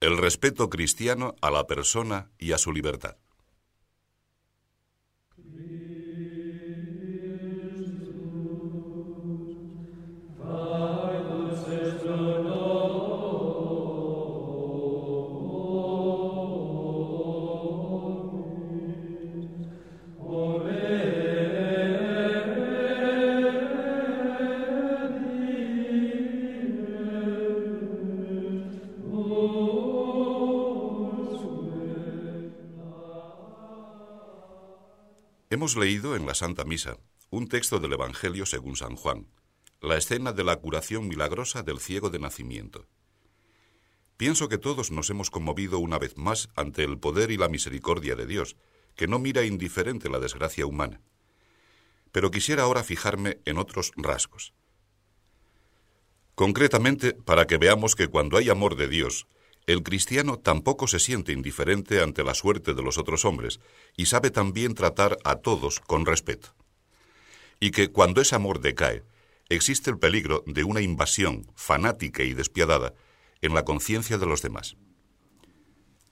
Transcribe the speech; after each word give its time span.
El 0.00 0.16
respeto 0.16 0.70
cristiano 0.70 1.34
a 1.40 1.50
la 1.50 1.66
persona 1.66 2.30
y 2.38 2.52
a 2.52 2.58
su 2.58 2.72
libertad. 2.72 3.16
Hemos 35.68 35.84
leído 35.84 36.16
en 36.16 36.24
la 36.24 36.34
Santa 36.34 36.64
Misa 36.64 36.96
un 37.28 37.46
texto 37.46 37.78
del 37.78 37.92
Evangelio 37.92 38.46
según 38.46 38.74
San 38.74 38.96
Juan, 38.96 39.26
la 39.82 39.98
escena 39.98 40.32
de 40.32 40.42
la 40.42 40.56
curación 40.56 41.08
milagrosa 41.08 41.62
del 41.62 41.78
ciego 41.78 42.08
de 42.08 42.18
nacimiento. 42.18 42.86
Pienso 44.16 44.48
que 44.48 44.56
todos 44.56 44.90
nos 44.90 45.10
hemos 45.10 45.28
conmovido 45.28 45.78
una 45.78 45.98
vez 45.98 46.16
más 46.16 46.48
ante 46.56 46.84
el 46.84 46.98
poder 46.98 47.30
y 47.30 47.36
la 47.36 47.50
misericordia 47.50 48.16
de 48.16 48.24
Dios, 48.24 48.56
que 48.96 49.08
no 49.08 49.18
mira 49.18 49.44
indiferente 49.44 50.08
la 50.08 50.20
desgracia 50.20 50.64
humana. 50.64 51.02
Pero 52.12 52.30
quisiera 52.30 52.62
ahora 52.62 52.82
fijarme 52.82 53.42
en 53.44 53.58
otros 53.58 53.92
rasgos. 53.94 54.54
Concretamente, 56.34 57.12
para 57.12 57.46
que 57.46 57.58
veamos 57.58 57.94
que 57.94 58.08
cuando 58.08 58.38
hay 58.38 58.48
amor 58.48 58.74
de 58.74 58.88
Dios, 58.88 59.26
el 59.68 59.82
cristiano 59.82 60.38
tampoco 60.38 60.86
se 60.86 60.98
siente 60.98 61.30
indiferente 61.30 62.00
ante 62.00 62.24
la 62.24 62.32
suerte 62.32 62.72
de 62.72 62.82
los 62.82 62.96
otros 62.96 63.26
hombres 63.26 63.60
y 63.98 64.06
sabe 64.06 64.30
también 64.30 64.74
tratar 64.74 65.18
a 65.24 65.36
todos 65.36 65.80
con 65.80 66.06
respeto. 66.06 66.54
Y 67.60 67.70
que 67.70 67.88
cuando 67.88 68.22
ese 68.22 68.34
amor 68.34 68.62
decae, 68.62 69.04
existe 69.50 69.90
el 69.90 69.98
peligro 69.98 70.42
de 70.46 70.64
una 70.64 70.80
invasión 70.80 71.46
fanática 71.54 72.22
y 72.22 72.32
despiadada 72.32 72.94
en 73.42 73.52
la 73.52 73.66
conciencia 73.66 74.16
de 74.16 74.24
los 74.24 74.40
demás. 74.40 74.78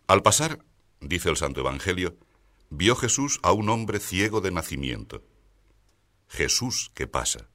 Al 0.06 0.20
pasar, 0.20 0.58
dice 1.00 1.30
el 1.30 1.38
Santo 1.38 1.60
Evangelio, 1.60 2.14
vio 2.68 2.94
Jesús 2.94 3.40
a 3.42 3.52
un 3.52 3.70
hombre 3.70 4.00
ciego 4.00 4.42
de 4.42 4.50
nacimiento. 4.50 5.24
Jesús 6.28 6.90
¿qué 6.92 7.06
pasa. 7.06 7.48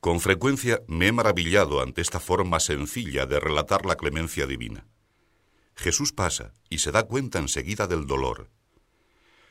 Con 0.00 0.20
frecuencia 0.20 0.82
me 0.86 1.08
he 1.08 1.12
maravillado 1.12 1.82
ante 1.82 2.00
esta 2.00 2.20
forma 2.20 2.60
sencilla 2.60 3.26
de 3.26 3.40
relatar 3.40 3.84
la 3.84 3.96
clemencia 3.96 4.46
divina. 4.46 4.86
Jesús 5.74 6.12
pasa 6.12 6.54
y 6.68 6.78
se 6.78 6.92
da 6.92 7.04
cuenta 7.04 7.38
enseguida 7.38 7.86
del 7.86 8.06
dolor. 8.06 8.48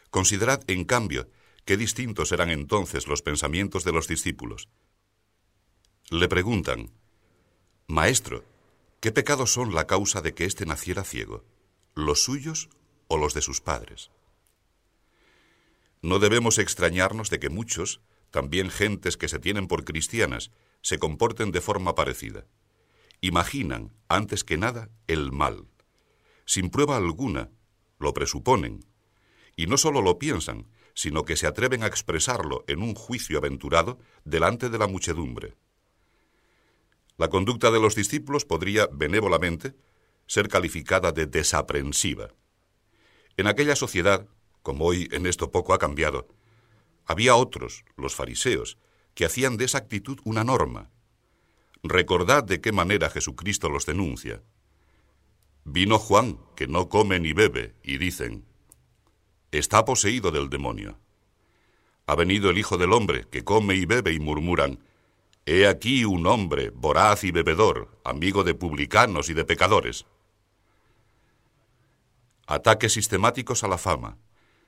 Considerad, 0.09 0.64
en 0.67 0.86
cambio, 0.86 1.30
qué 1.66 1.76
distintos 1.76 2.31
eran 2.31 2.50
entonces 2.50 3.08
los 3.08 3.22
pensamientos 3.22 3.84
de 3.84 3.92
los 3.92 4.08
discípulos. 4.08 4.70
Le 6.09 6.30
preguntan, 6.30 6.92
Maestro, 7.88 8.45
¿qué 9.02 9.11
pecados 9.11 9.52
son 9.52 9.76
la 9.76 9.86
causa 9.86 10.22
de 10.22 10.34
que 10.34 10.45
éste 10.45 10.66
naciera 10.66 11.04
ciego? 11.04 11.44
¿Los 11.94 12.23
suyos 12.23 12.70
o 13.09 13.17
los 13.17 13.34
de 13.34 13.42
sus 13.42 13.59
padres? 13.59 14.11
No 16.02 16.20
debemos 16.20 16.58
extrañarnos 16.58 17.30
de 17.30 17.39
que 17.39 17.50
muchos, 17.50 18.00
también 18.31 18.70
gentes 18.70 19.17
que 19.17 19.28
se 19.28 19.39
tienen 19.39 19.67
por 19.67 19.83
cristianas, 19.83 20.52
se 20.81 21.00
comporten 21.00 21.52
de 21.52 21.61
forma 21.61 21.95
parecida. 21.95 22.45
Imaginan, 23.22 23.94
antes 24.08 24.44
que 24.44 24.58
nada, 24.58 24.89
el 25.08 25.31
mal. 25.31 25.67
Sin 26.45 26.70
prueba 26.70 26.98
alguna, 26.98 27.50
lo 28.00 28.14
presuponen. 28.14 28.86
Y 29.55 29.67
no 29.67 29.78
solo 29.78 30.02
lo 30.02 30.20
piensan, 30.20 30.67
sino 30.94 31.25
que 31.25 31.36
se 31.36 31.48
atreven 31.48 31.83
a 31.83 31.88
expresarlo 31.88 32.64
en 32.67 32.82
un 32.82 32.95
juicio 32.95 33.37
aventurado 33.37 33.99
delante 34.23 34.70
de 34.70 34.77
la 34.77 34.87
muchedumbre. 34.87 35.55
La 37.17 37.30
conducta 37.30 37.71
de 37.71 37.80
los 37.80 37.95
discípulos 37.95 38.45
podría, 38.45 38.87
benévolamente, 38.92 39.76
ser 40.27 40.48
calificada 40.48 41.11
de 41.11 41.26
desaprensiva. 41.26 42.30
En 43.37 43.48
aquella 43.48 43.76
sociedad, 43.76 44.27
como 44.61 44.86
hoy 44.86 45.08
en 45.11 45.26
esto 45.26 45.52
poco 45.52 45.73
ha 45.73 45.80
cambiado, 45.80 46.27
había 47.08 47.36
otros, 47.36 47.86
los 47.95 48.14
fariseos, 48.14 48.78
que 49.16 49.26
hacían 49.26 49.58
de 49.58 49.66
esa 49.66 49.80
actitud 49.80 50.20
una 50.26 50.44
norma. 50.44 50.92
Recordad 51.82 52.44
de 52.44 52.62
qué 52.62 52.72
manera 52.72 53.10
Jesucristo 53.10 53.70
los 53.70 53.86
denuncia. 53.86 54.44
Vino 55.64 55.98
Juan, 55.98 56.38
que 56.56 56.67
no 56.67 56.90
come 56.90 57.20
ni 57.20 57.34
bebe, 57.34 57.76
y 57.82 57.98
dicen, 57.98 58.46
está 59.52 59.86
poseído 59.86 60.32
del 60.32 60.50
demonio. 60.50 61.00
Ha 62.06 62.16
venido 62.16 62.50
el 62.50 62.58
Hijo 62.58 62.78
del 62.78 62.94
Hombre, 62.94 63.26
que 63.30 63.44
come 63.44 63.76
y 63.76 63.86
bebe, 63.86 64.14
y 64.14 64.20
murmuran, 64.20 64.80
He 65.46 65.66
aquí 65.66 66.04
un 66.04 66.28
hombre, 66.28 66.72
voraz 66.72 67.23
y 67.23 67.32
bebedor, 67.32 67.98
amigo 68.04 68.44
de 68.44 68.54
publicanos 68.54 69.30
y 69.30 69.34
de 69.34 69.46
pecadores. 69.46 70.06
Ataques 72.46 72.92
sistemáticos 72.94 73.64
a 73.64 73.70
la 73.70 73.78
fama, 73.78 74.17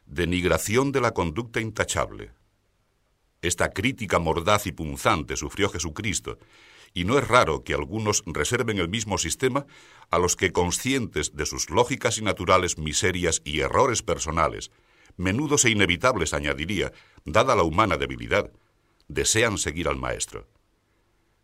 denigración 0.09 0.92
de 0.92 1.02
la 1.02 1.14
conducta 1.14 1.62
intachable. 1.62 2.31
Esta 3.42 3.70
crítica 3.70 4.20
mordaz 4.20 4.66
y 4.66 4.72
punzante 4.72 5.38
sufrió 5.38 5.70
Jesucristo, 5.70 6.40
y 6.94 7.06
no 7.06 7.20
es 7.20 7.28
raro 7.28 7.64
que 7.64 7.75
algunos 7.75 8.24
reserven 8.25 8.80
el 8.80 8.90
mismo 8.90 9.19
sistema 9.19 9.68
a 10.09 10.18
los 10.18 10.36
que, 10.36 10.52
conscientes 10.52 11.36
de 11.36 11.46
sus 11.46 11.69
lógicas 11.69 12.18
y 12.18 12.24
naturales 12.24 12.80
miserias 12.80 13.42
y 13.46 13.59
errores 13.59 14.02
personales, 14.02 14.72
menudos 15.16 15.66
e 15.66 15.69
inevitables, 15.69 16.34
añadiría, 16.34 16.92
dada 17.25 17.56
la 17.56 17.64
humana 17.64 17.98
debilidad, 17.98 18.52
desean 19.08 19.59
seguir 19.59 19.88
al 19.88 19.98
Maestro. 19.98 20.48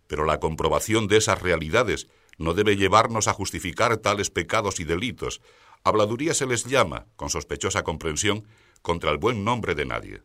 Pero 0.07 0.25
la 0.25 0.39
comprobación 0.39 1.07
de 1.07 1.17
esas 1.17 1.39
realidades 1.41 2.07
no 2.39 2.55
debe 2.55 2.75
llevarnos 2.75 3.27
a 3.27 3.33
justificar 3.33 3.97
tales 3.97 4.31
pecados 4.31 4.79
y 4.79 4.83
delitos, 4.83 5.41
Habladuría 5.85 6.33
se 6.33 6.47
les 6.47 6.65
llama, 6.65 7.05
con 7.15 7.29
sospechosa 7.29 7.83
comprensión, 7.83 8.47
contra 8.81 9.11
el 9.11 9.19
buen 9.19 9.45
nombre 9.45 9.75
de 9.75 9.85
nadie. 9.85 10.23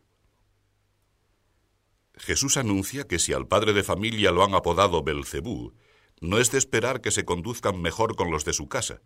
Jesús 2.15 2.57
anuncia 2.57 3.05
que 3.05 3.19
si 3.19 3.31
al 3.31 3.47
padre 3.47 3.71
de 3.73 3.83
familia 3.83 4.31
lo 4.31 4.43
han 4.43 4.55
apodado 4.55 5.03
Belcebú, 5.03 5.75
no 6.19 6.39
es 6.39 6.49
de 6.49 6.57
esperar 6.57 6.99
que 6.99 7.11
se 7.11 7.25
conduzcan 7.25 7.79
mejor 7.79 8.15
con 8.15 8.31
los 8.31 8.43
de 8.43 8.53
su 8.53 8.69
casa, 8.69 9.01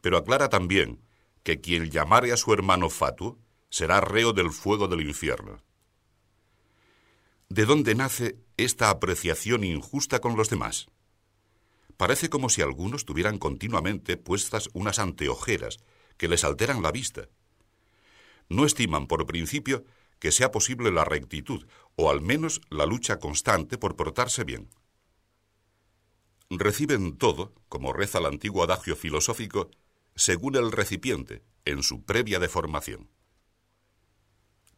pero 0.00 0.16
aclara 0.16 0.48
también 0.48 1.02
que 1.42 1.60
quien 1.60 1.90
llamare 1.90 2.32
a 2.32 2.38
su 2.38 2.54
hermano 2.54 2.88
Fatu 2.88 3.38
será 3.68 4.00
reo 4.00 4.32
del 4.32 4.50
fuego 4.50 4.88
del 4.88 5.06
infierno. 5.06 5.62
¿De 7.50 7.66
dónde 7.66 7.94
nace 7.94 8.38
esta 8.56 8.88
apreciación 8.88 9.62
injusta 9.62 10.20
con 10.20 10.36
los 10.36 10.48
demás? 10.48 10.86
Parece 11.98 12.30
como 12.30 12.48
si 12.48 12.62
algunos 12.62 13.04
tuvieran 13.04 13.36
continuamente 13.36 14.16
puestas 14.16 14.70
unas 14.72 14.98
anteojeras 14.98 15.80
que 16.18 16.28
les 16.28 16.44
alteran 16.44 16.82
la 16.82 16.92
vista. 16.92 17.28
No 18.50 18.66
estiman 18.66 19.06
por 19.06 19.26
principio 19.26 19.84
que 20.18 20.32
sea 20.32 20.50
posible 20.50 20.90
la 20.90 21.04
rectitud, 21.04 21.66
o 21.96 22.10
al 22.10 22.20
menos 22.20 22.60
la 22.70 22.86
lucha 22.86 23.18
constante 23.18 23.78
por 23.78 23.96
portarse 23.96 24.44
bien. 24.44 24.68
Reciben 26.50 27.16
todo, 27.16 27.54
como 27.68 27.92
reza 27.92 28.18
el 28.18 28.26
antiguo 28.26 28.64
adagio 28.64 28.96
filosófico, 28.96 29.70
según 30.14 30.56
el 30.56 30.72
recipiente, 30.72 31.42
en 31.64 31.82
su 31.82 32.04
previa 32.04 32.38
deformación. 32.38 33.10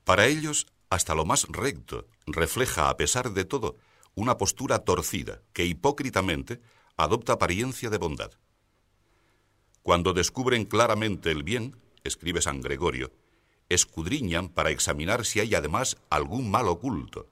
Para 0.04 0.26
ellos, 0.26 0.66
hasta 0.90 1.14
lo 1.14 1.24
más 1.24 1.46
recto 1.48 2.08
refleja, 2.26 2.90
a 2.90 2.96
pesar 2.96 3.32
de 3.32 3.44
todo, 3.44 3.76
una 4.14 4.36
postura 4.36 4.80
torcida 4.80 5.42
que 5.52 5.64
hipócritamente 5.64 6.60
adopta 6.96 7.34
apariencia 7.34 7.90
de 7.90 7.98
bondad. 7.98 8.32
Cuando 9.82 10.12
descubren 10.12 10.64
claramente 10.64 11.30
el 11.30 11.42
bien, 11.42 11.76
escribe 12.04 12.42
San 12.42 12.60
Gregorio, 12.60 13.12
escudriñan 13.68 14.48
para 14.48 14.70
examinar 14.70 15.24
si 15.24 15.40
hay 15.40 15.54
además 15.54 15.96
algún 16.10 16.50
mal 16.50 16.68
oculto. 16.68 17.30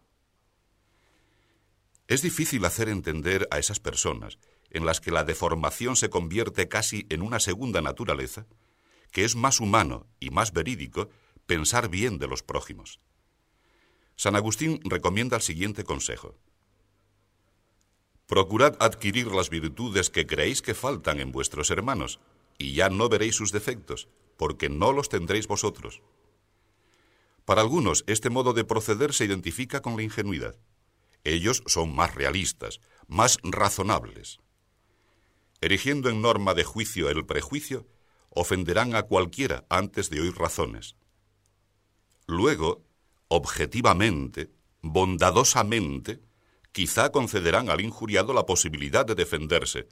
Es 2.06 2.22
difícil 2.22 2.64
hacer 2.64 2.88
entender 2.88 3.46
a 3.50 3.58
esas 3.58 3.80
personas, 3.80 4.38
en 4.70 4.86
las 4.86 5.00
que 5.00 5.10
la 5.10 5.24
deformación 5.24 5.96
se 5.96 6.10
convierte 6.10 6.68
casi 6.68 7.06
en 7.10 7.22
una 7.22 7.40
segunda 7.40 7.82
naturaleza, 7.82 8.46
que 9.12 9.24
es 9.24 9.36
más 9.36 9.60
humano 9.60 10.06
y 10.20 10.30
más 10.30 10.52
verídico 10.52 11.10
pensar 11.46 11.88
bien 11.88 12.18
de 12.18 12.28
los 12.28 12.42
prójimos. 12.42 13.00
San 14.16 14.36
Agustín 14.36 14.80
recomienda 14.84 15.36
el 15.36 15.42
siguiente 15.42 15.84
consejo. 15.84 16.36
Procurad 18.26 18.76
adquirir 18.80 19.28
las 19.28 19.48
virtudes 19.48 20.10
que 20.10 20.26
creéis 20.26 20.60
que 20.60 20.74
faltan 20.74 21.20
en 21.20 21.32
vuestros 21.32 21.70
hermanos, 21.70 22.20
y 22.58 22.74
ya 22.74 22.90
no 22.90 23.08
veréis 23.08 23.36
sus 23.36 23.52
defectos, 23.52 24.08
porque 24.36 24.68
no 24.68 24.92
los 24.92 25.08
tendréis 25.08 25.46
vosotros. 25.46 26.02
Para 27.44 27.62
algunos, 27.62 28.04
este 28.06 28.28
modo 28.28 28.52
de 28.52 28.64
proceder 28.64 29.14
se 29.14 29.24
identifica 29.24 29.80
con 29.80 29.96
la 29.96 30.02
ingenuidad. 30.02 30.56
Ellos 31.24 31.62
son 31.66 31.94
más 31.94 32.14
realistas, 32.14 32.80
más 33.06 33.38
razonables. 33.42 34.40
erigiendo 35.60 36.08
en 36.08 36.22
norma 36.22 36.54
de 36.54 36.62
juicio 36.64 37.10
el 37.10 37.26
prejuicio, 37.26 37.88
ofenderán 38.30 38.94
a 38.94 39.02
cualquiera 39.02 39.64
antes 39.68 40.10
de 40.10 40.20
oír 40.20 40.36
razones. 40.36 40.94
Luego, 42.26 42.84
objetivamente, 43.28 44.52
bondadosamente, 44.82 46.20
quizá 46.72 47.10
concederán 47.10 47.70
al 47.70 47.80
injuriado 47.80 48.32
la 48.32 48.46
posibilidad 48.46 49.04
de 49.04 49.14
defenderse, 49.14 49.88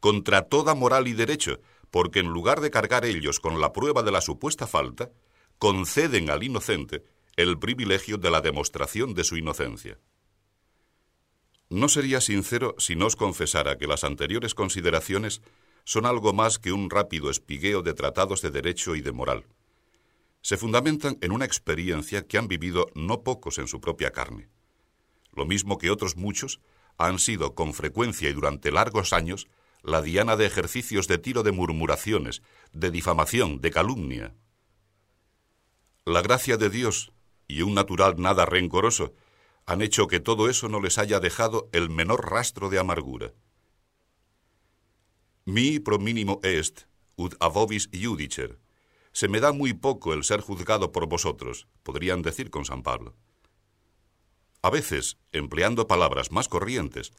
contra 0.00 0.42
toda 0.42 0.74
moral 0.74 1.08
y 1.08 1.14
derecho, 1.14 1.60
porque 1.90 2.20
en 2.20 2.28
lugar 2.28 2.60
de 2.60 2.70
cargar 2.70 3.04
ellos 3.04 3.40
con 3.40 3.60
la 3.60 3.72
prueba 3.72 4.02
de 4.02 4.12
la 4.12 4.20
supuesta 4.20 4.66
falta, 4.66 5.10
conceden 5.58 6.30
al 6.30 6.42
inocente 6.42 7.04
el 7.36 7.58
privilegio 7.58 8.18
de 8.18 8.30
la 8.30 8.40
demostración 8.40 9.14
de 9.14 9.24
su 9.24 9.36
inocencia. 9.36 9.98
No 11.68 11.88
sería 11.88 12.20
sincero 12.20 12.74
si 12.78 12.94
no 12.94 13.06
os 13.06 13.16
confesara 13.16 13.76
que 13.76 13.86
las 13.86 14.04
anteriores 14.04 14.54
consideraciones 14.54 15.42
son 15.84 16.06
algo 16.06 16.32
más 16.32 16.58
que 16.58 16.72
un 16.72 16.90
rápido 16.90 17.30
espigueo 17.30 17.82
de 17.82 17.94
tratados 17.94 18.42
de 18.42 18.50
derecho 18.50 18.94
y 18.94 19.00
de 19.02 19.12
moral. 19.12 19.46
Se 20.42 20.56
fundamentan 20.56 21.18
en 21.20 21.32
una 21.32 21.44
experiencia 21.44 22.26
que 22.26 22.38
han 22.38 22.48
vivido 22.48 22.86
no 22.94 23.22
pocos 23.22 23.58
en 23.58 23.66
su 23.66 23.80
propia 23.80 24.12
carne. 24.12 24.48
Lo 25.32 25.44
mismo 25.44 25.76
que 25.76 25.90
otros 25.90 26.16
muchos 26.16 26.60
han 26.98 27.18
sido 27.18 27.54
con 27.54 27.74
frecuencia 27.74 28.30
y 28.30 28.32
durante 28.32 28.70
largos 28.70 29.12
años 29.12 29.48
la 29.86 30.02
diana 30.02 30.34
de 30.34 30.46
ejercicios 30.46 31.06
de 31.06 31.16
tiro 31.16 31.44
de 31.44 31.52
murmuraciones, 31.52 32.42
de 32.72 32.90
difamación, 32.90 33.60
de 33.60 33.70
calumnia. 33.70 34.34
La 36.04 36.22
gracia 36.22 36.56
de 36.56 36.70
Dios 36.70 37.12
y 37.46 37.62
un 37.62 37.74
natural 37.74 38.16
nada 38.18 38.46
rencoroso 38.46 39.14
han 39.64 39.82
hecho 39.82 40.08
que 40.08 40.18
todo 40.18 40.48
eso 40.48 40.68
no 40.68 40.80
les 40.80 40.98
haya 40.98 41.20
dejado 41.20 41.68
el 41.70 41.88
menor 41.88 42.28
rastro 42.28 42.68
de 42.68 42.80
amargura. 42.80 43.32
Mi 45.44 45.78
pro 45.78 46.00
mínimo 46.00 46.40
est, 46.42 46.86
ut 47.16 47.36
avobis 47.38 47.88
judicer. 47.92 48.58
Se 49.12 49.28
me 49.28 49.38
da 49.38 49.52
muy 49.52 49.72
poco 49.72 50.14
el 50.14 50.24
ser 50.24 50.40
juzgado 50.40 50.90
por 50.90 51.06
vosotros, 51.08 51.68
podrían 51.84 52.22
decir 52.22 52.50
con 52.50 52.64
San 52.64 52.82
Pablo. 52.82 53.14
A 54.62 54.70
veces, 54.70 55.16
empleando 55.30 55.86
palabras 55.86 56.32
más 56.32 56.48
corrientes, 56.48 57.12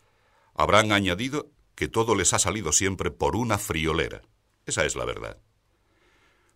habrán 0.53 0.91
añadido 0.91 1.49
que 1.77 1.87
todo 1.87 2.15
les 2.15 2.33
ha 2.33 2.39
salido 2.39 2.71
siempre 2.71 3.11
por 3.11 3.35
una 3.35 3.59
friolera. 3.59 4.23
Esa 4.65 4.83
es 4.83 4.95
la 4.95 5.05
verdad. 5.05 5.37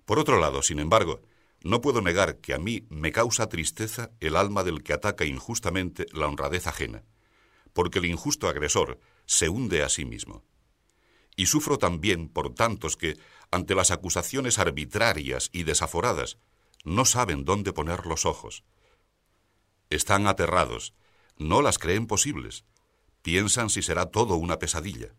Por 0.03 0.17
otro 0.17 0.39
lado, 0.39 0.63
sin 0.63 0.79
embargo, 0.79 1.21
no 1.61 1.79
puedo 1.79 2.01
negar 2.01 2.39
que 2.39 2.55
a 2.55 2.57
mí 2.57 2.87
me 2.89 3.11
causa 3.11 3.47
tristeza 3.47 4.09
el 4.19 4.35
alma 4.35 4.63
del 4.63 4.81
que 4.81 4.93
ataca 4.93 5.23
injustamente 5.23 6.07
la 6.11 6.25
honradez 6.25 6.65
ajena, 6.65 7.03
porque 7.71 7.99
el 7.99 8.05
injusto 8.05 8.49
agresor 8.49 8.99
se 9.27 9.47
hunde 9.47 9.83
a 9.83 9.89
sí 9.89 10.05
mismo. 10.05 10.43
Y 11.35 11.45
sufro 11.45 11.77
también 11.77 12.27
por 12.27 12.55
tantos 12.55 12.97
que, 12.97 13.19
ante 13.51 13.75
las 13.75 13.91
acusaciones 13.91 14.57
arbitrarias 14.57 15.51
y 15.53 15.63
desaforadas, 15.63 16.39
no 16.83 17.05
saben 17.05 17.45
dónde 17.45 17.73
poner 17.73 18.07
los 18.07 18.25
ojos. 18.25 18.63
Están 19.91 20.25
aterrados, 20.25 20.95
no 21.37 21.61
las 21.61 21.77
creen 21.77 22.07
posibles, 22.07 22.65
piensan 23.21 23.69
si 23.69 23.81
será 23.81 24.07
todo 24.07 24.35
una 24.35 24.59
pesadilla. 24.59 25.13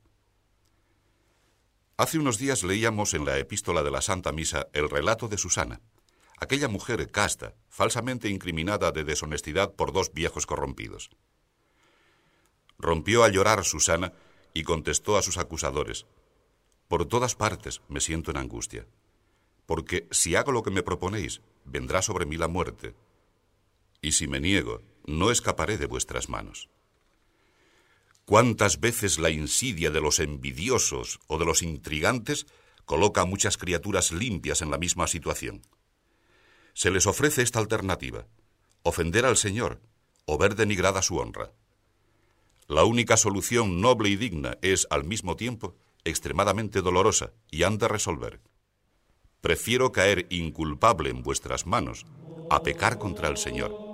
Hace 1.96 2.18
unos 2.18 2.38
días 2.38 2.62
leíamos 2.62 3.14
en 3.14 3.24
la 3.24 3.38
epístola 3.38 3.82
de 3.82 3.90
la 3.90 4.02
Santa 4.02 4.32
Misa 4.32 4.68
el 4.72 4.90
relato 4.90 5.28
de 5.28 5.38
Susana 5.38 5.80
aquella 6.42 6.66
mujer 6.66 7.08
casta, 7.08 7.54
falsamente 7.68 8.28
incriminada 8.28 8.90
de 8.90 9.04
deshonestidad 9.04 9.74
por 9.74 9.92
dos 9.92 10.12
viejos 10.12 10.44
corrompidos. 10.44 11.10
Rompió 12.78 13.22
a 13.22 13.28
llorar 13.28 13.64
Susana 13.64 14.12
y 14.52 14.64
contestó 14.64 15.16
a 15.16 15.22
sus 15.22 15.38
acusadores, 15.38 16.04
Por 16.88 17.06
todas 17.06 17.36
partes 17.36 17.80
me 17.88 18.00
siento 18.00 18.32
en 18.32 18.38
angustia, 18.38 18.86
porque 19.66 20.08
si 20.10 20.34
hago 20.34 20.50
lo 20.50 20.64
que 20.64 20.72
me 20.72 20.82
proponéis, 20.82 21.42
vendrá 21.64 22.02
sobre 22.02 22.26
mí 22.26 22.36
la 22.36 22.48
muerte, 22.48 22.96
y 24.00 24.12
si 24.12 24.26
me 24.26 24.40
niego, 24.40 24.82
no 25.06 25.30
escaparé 25.30 25.78
de 25.78 25.86
vuestras 25.86 26.28
manos. 26.28 26.68
¿Cuántas 28.24 28.80
veces 28.80 29.18
la 29.18 29.30
insidia 29.30 29.90
de 29.90 30.00
los 30.00 30.18
envidiosos 30.18 31.20
o 31.26 31.38
de 31.38 31.44
los 31.44 31.62
intrigantes 31.62 32.46
coloca 32.84 33.22
a 33.22 33.26
muchas 33.26 33.56
criaturas 33.56 34.12
limpias 34.12 34.62
en 34.62 34.70
la 34.70 34.78
misma 34.78 35.06
situación? 35.06 35.62
se 36.74 36.90
les 36.90 37.06
ofrece 37.06 37.42
esta 37.42 37.58
alternativa, 37.58 38.26
ofender 38.82 39.26
al 39.26 39.36
Señor 39.36 39.80
o 40.24 40.38
ver 40.38 40.54
denigrada 40.54 41.02
su 41.02 41.16
honra. 41.18 41.52
La 42.66 42.84
única 42.84 43.16
solución 43.16 43.80
noble 43.80 44.08
y 44.08 44.16
digna 44.16 44.56
es, 44.62 44.86
al 44.90 45.04
mismo 45.04 45.36
tiempo, 45.36 45.76
extremadamente 46.04 46.80
dolorosa 46.80 47.32
y 47.50 47.64
han 47.64 47.78
de 47.78 47.88
resolver. 47.88 48.40
Prefiero 49.40 49.92
caer 49.92 50.26
inculpable 50.30 51.10
en 51.10 51.22
vuestras 51.22 51.66
manos 51.66 52.06
a 52.48 52.62
pecar 52.62 52.98
contra 52.98 53.28
el 53.28 53.36
Señor. 53.36 53.91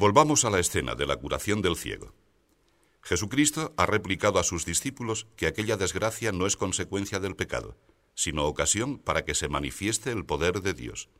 Volvamos 0.00 0.46
a 0.46 0.50
la 0.50 0.60
escena 0.60 0.94
de 0.94 1.04
la 1.04 1.16
curación 1.16 1.60
del 1.60 1.76
ciego. 1.76 2.14
Jesucristo 3.02 3.74
ha 3.76 3.84
replicado 3.84 4.38
a 4.38 4.44
sus 4.44 4.64
discípulos 4.64 5.26
que 5.36 5.46
aquella 5.46 5.76
desgracia 5.76 6.32
no 6.32 6.46
es 6.46 6.56
consecuencia 6.56 7.20
del 7.20 7.36
pecado, 7.36 7.76
sino 8.14 8.46
ocasión 8.46 8.98
para 8.98 9.26
que 9.26 9.34
se 9.34 9.50
manifieste 9.50 10.10
el 10.10 10.24
poder 10.24 10.62
de 10.62 10.72
Dios. 10.72 11.10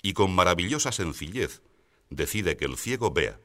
Y 0.00 0.14
con 0.14 0.34
maravillosa 0.34 0.90
sencillez 0.90 1.60
decide 2.08 2.56
que 2.56 2.64
el 2.64 2.78
ciego 2.78 3.10
vea. 3.10 3.38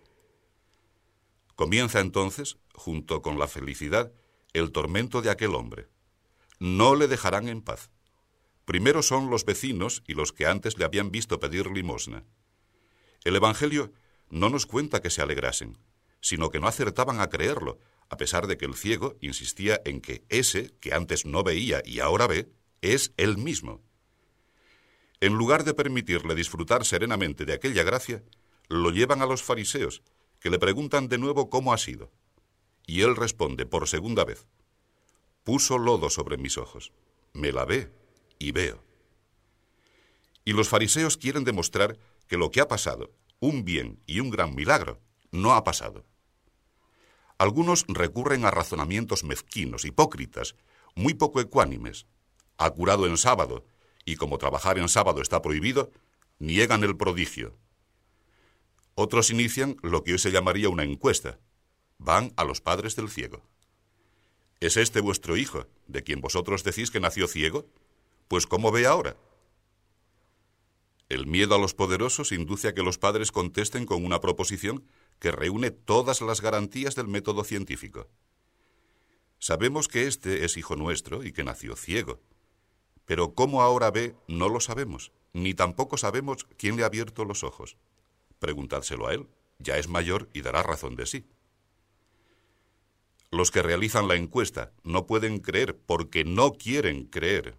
Comienza 1.56 2.00
entonces, 2.00 2.58
junto 2.74 3.22
con 3.22 3.40
la 3.40 3.50
felicidad, 3.50 4.14
el 4.54 4.72
tormento 4.72 5.22
de 5.22 5.30
aquel 5.30 5.56
hombre. 5.56 5.90
No 6.58 6.96
le 6.96 7.10
dejarán 7.10 7.50
en 7.50 7.62
paz. 7.62 7.90
Primero 8.64 9.04
son 9.04 9.30
los 9.30 9.44
vecinos 9.44 10.04
y 10.08 10.14
los 10.14 10.32
que 10.32 10.46
antes 10.46 10.78
le 10.78 10.86
habían 10.86 11.12
visto 11.12 11.38
pedir 11.38 11.70
limosna. 11.70 12.24
El 13.26 13.36
Evangelio 13.36 13.92
no 14.30 14.50
nos 14.50 14.66
cuenta 14.66 15.02
que 15.02 15.10
se 15.10 15.22
alegrasen, 15.22 15.78
sino 16.22 16.50
que 16.50 16.60
no 16.60 16.68
acertaban 16.68 17.22
a 17.22 17.30
creerlo, 17.30 17.80
a 18.10 18.18
pesar 18.18 18.48
de 18.48 18.58
que 18.58 18.66
el 18.66 18.76
ciego 18.76 19.18
insistía 19.22 19.82
en 19.86 20.02
que 20.02 20.24
ese, 20.30 20.74
que 20.80 20.94
antes 20.94 21.26
no 21.26 21.44
veía 21.44 21.82
y 21.86 22.00
ahora 22.00 22.28
ve, 22.28 22.50
es 22.82 23.14
él 23.18 23.38
mismo. 23.38 23.82
En 25.20 25.34
lugar 25.34 25.64
de 25.64 25.74
permitirle 25.74 26.36
disfrutar 26.36 26.86
serenamente 26.86 27.46
de 27.46 27.54
aquella 27.54 27.84
gracia, 27.84 28.24
lo 28.70 28.92
llevan 28.92 29.22
a 29.22 29.26
los 29.26 29.44
fariseos, 29.44 30.04
que 30.40 30.50
le 30.50 30.60
preguntan 30.60 31.08
de 31.08 31.18
nuevo 31.18 31.50
cómo 31.50 31.74
ha 31.74 31.78
sido. 31.78 32.12
Y 32.86 33.02
él 33.02 33.16
responde 33.16 33.66
por 33.66 33.88
segunda 33.88 34.24
vez, 34.24 34.46
puso 35.44 35.78
lodo 35.78 36.10
sobre 36.10 36.38
mis 36.38 36.58
ojos, 36.58 36.94
me 37.34 37.52
lavé 37.52 37.92
y 38.40 38.52
veo. 38.52 38.84
Y 40.46 40.54
los 40.54 40.70
fariseos 40.70 41.18
quieren 41.18 41.44
demostrar 41.44 41.98
que 42.28 42.38
lo 42.38 42.52
que 42.52 42.62
ha 42.62 42.68
pasado 42.68 43.12
un 43.40 43.64
bien 43.66 44.02
y 44.06 44.20
un 44.20 44.30
gran 44.30 44.56
milagro, 44.56 45.02
no 45.32 45.54
ha 45.54 45.64
pasado. 45.64 46.06
Algunos 47.38 47.86
recurren 47.88 48.46
a 48.46 48.52
razonamientos 48.52 49.24
mezquinos, 49.24 49.86
hipócritas, 49.86 50.56
muy 50.96 51.14
poco 51.14 51.40
ecuánimes. 51.40 52.08
Ha 52.58 52.72
curado 52.72 53.06
en 53.06 53.18
sábado, 53.18 53.66
y 54.06 54.16
como 54.16 54.40
trabajar 54.40 54.80
en 54.80 54.90
sábado 54.90 55.22
está 55.22 55.42
prohibido, 55.42 55.92
niegan 56.40 56.84
el 56.84 56.98
prodigio. 56.98 57.58
Otros 58.96 59.30
inician 59.30 59.78
lo 59.84 60.04
que 60.04 60.14
hoy 60.14 60.20
se 60.20 60.32
llamaría 60.32 60.70
una 60.70 60.84
encuesta. 60.84 61.40
Van 62.00 62.34
a 62.36 62.44
los 62.44 62.62
padres 62.62 62.96
del 62.96 63.10
ciego. 63.10 63.44
¿Es 64.60 64.76
este 64.76 65.02
vuestro 65.02 65.38
hijo, 65.38 65.68
de 65.86 66.04
quien 66.04 66.20
vosotros 66.20 66.64
decís 66.64 66.90
que 66.90 67.00
nació 67.00 67.28
ciego? 67.28 67.68
Pues 68.28 68.48
¿cómo 68.48 68.72
ve 68.72 68.88
ahora? 68.88 69.16
El 71.10 71.26
miedo 71.26 71.56
a 71.56 71.58
los 71.58 71.74
poderosos 71.74 72.32
induce 72.32 72.68
a 72.68 72.74
que 72.74 72.84
los 72.84 72.98
padres 72.98 73.32
contesten 73.32 73.86
con 73.86 74.04
una 74.04 74.20
proposición 74.20 74.84
que 75.20 75.32
reúne 75.32 75.72
todas 75.72 76.22
las 76.22 76.42
garantías 76.42 76.96
del 76.96 77.08
método 77.08 77.44
científico. 77.44 78.08
Sabemos 79.40 79.88
que 79.88 80.08
este 80.08 80.44
es 80.44 80.58
hijo 80.58 80.76
nuestro 80.76 81.24
y 81.24 81.32
que 81.32 81.44
nació 81.44 81.76
ciego. 81.76 82.20
Pero 83.06 83.34
cómo 83.34 83.62
ahora 83.62 83.90
ve 83.90 84.16
no 84.28 84.50
lo 84.50 84.60
sabemos, 84.60 85.14
ni 85.32 85.54
tampoco 85.54 85.98
sabemos 85.98 86.46
quién 86.58 86.76
le 86.76 86.84
ha 86.84 86.88
abierto 86.88 87.24
los 87.24 87.44
ojos. 87.44 87.78
Preguntádselo 88.40 89.08
a 89.08 89.14
él, 89.14 89.28
ya 89.60 89.78
es 89.78 89.88
mayor 89.88 90.30
y 90.34 90.42
dará 90.42 90.62
razón 90.62 90.96
de 90.96 91.06
sí. 91.06 91.26
Los 93.32 93.52
que 93.52 93.62
realizan 93.62 94.08
la 94.08 94.16
encuesta 94.16 94.74
no 94.84 95.06
pueden 95.06 95.40
creer 95.40 95.78
porque 95.78 96.26
no 96.26 96.54
quieren 96.54 97.06
creer. 97.06 97.58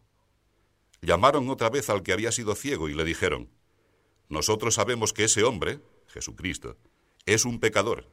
Llamaron 1.01 1.49
otra 1.51 1.71
vez 1.71 1.91
al 1.91 2.03
que 2.03 2.13
había 2.13 2.33
sido 2.33 2.55
ciego 2.55 2.89
y 2.89 2.95
le 2.95 3.05
dijeron, 3.05 3.51
nosotros 4.29 4.75
sabemos 4.75 5.13
que 5.13 5.25
ese 5.25 5.45
hombre, 5.45 5.81
Jesucristo, 6.09 6.77
es 7.27 7.45
un 7.45 7.61
pecador. 7.61 8.07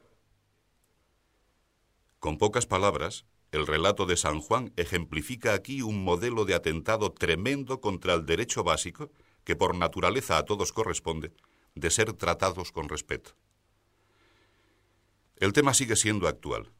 Con 2.20 2.38
pocas 2.38 2.66
palabras, 2.66 3.26
el 3.52 3.66
relato 3.66 4.06
de 4.06 4.16
San 4.16 4.40
Juan 4.40 4.72
ejemplifica 4.76 5.52
aquí 5.52 5.82
un 5.82 6.02
modelo 6.02 6.44
de 6.44 6.54
atentado 6.54 7.12
tremendo 7.12 7.80
contra 7.80 8.14
el 8.14 8.26
derecho 8.26 8.64
básico 8.64 9.10
que 9.44 9.56
por 9.56 9.76
naturaleza 9.76 10.38
a 10.38 10.44
todos 10.44 10.72
corresponde, 10.72 11.32
de 11.74 11.90
ser 11.90 12.12
tratados 12.14 12.72
con 12.72 12.88
respeto. 12.88 13.32
El 15.36 15.52
tema 15.52 15.74
sigue 15.74 15.96
siendo 15.96 16.26
actual. 16.26 16.72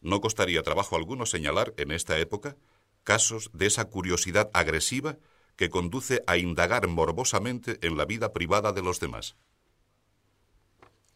No 0.00 0.20
costaría 0.20 0.62
trabajo 0.62 0.96
alguno 0.96 1.26
señalar 1.26 1.74
en 1.76 1.90
esta 1.90 2.18
época 2.18 2.56
casos 3.04 3.50
de 3.52 3.66
esa 3.66 3.86
curiosidad 3.86 4.50
agresiva 4.52 5.18
que 5.56 5.70
conduce 5.70 6.22
a 6.26 6.36
indagar 6.36 6.88
morbosamente 6.88 7.78
en 7.82 7.96
la 7.96 8.04
vida 8.04 8.32
privada 8.32 8.72
de 8.72 8.82
los 8.82 9.00
demás. 9.00 9.36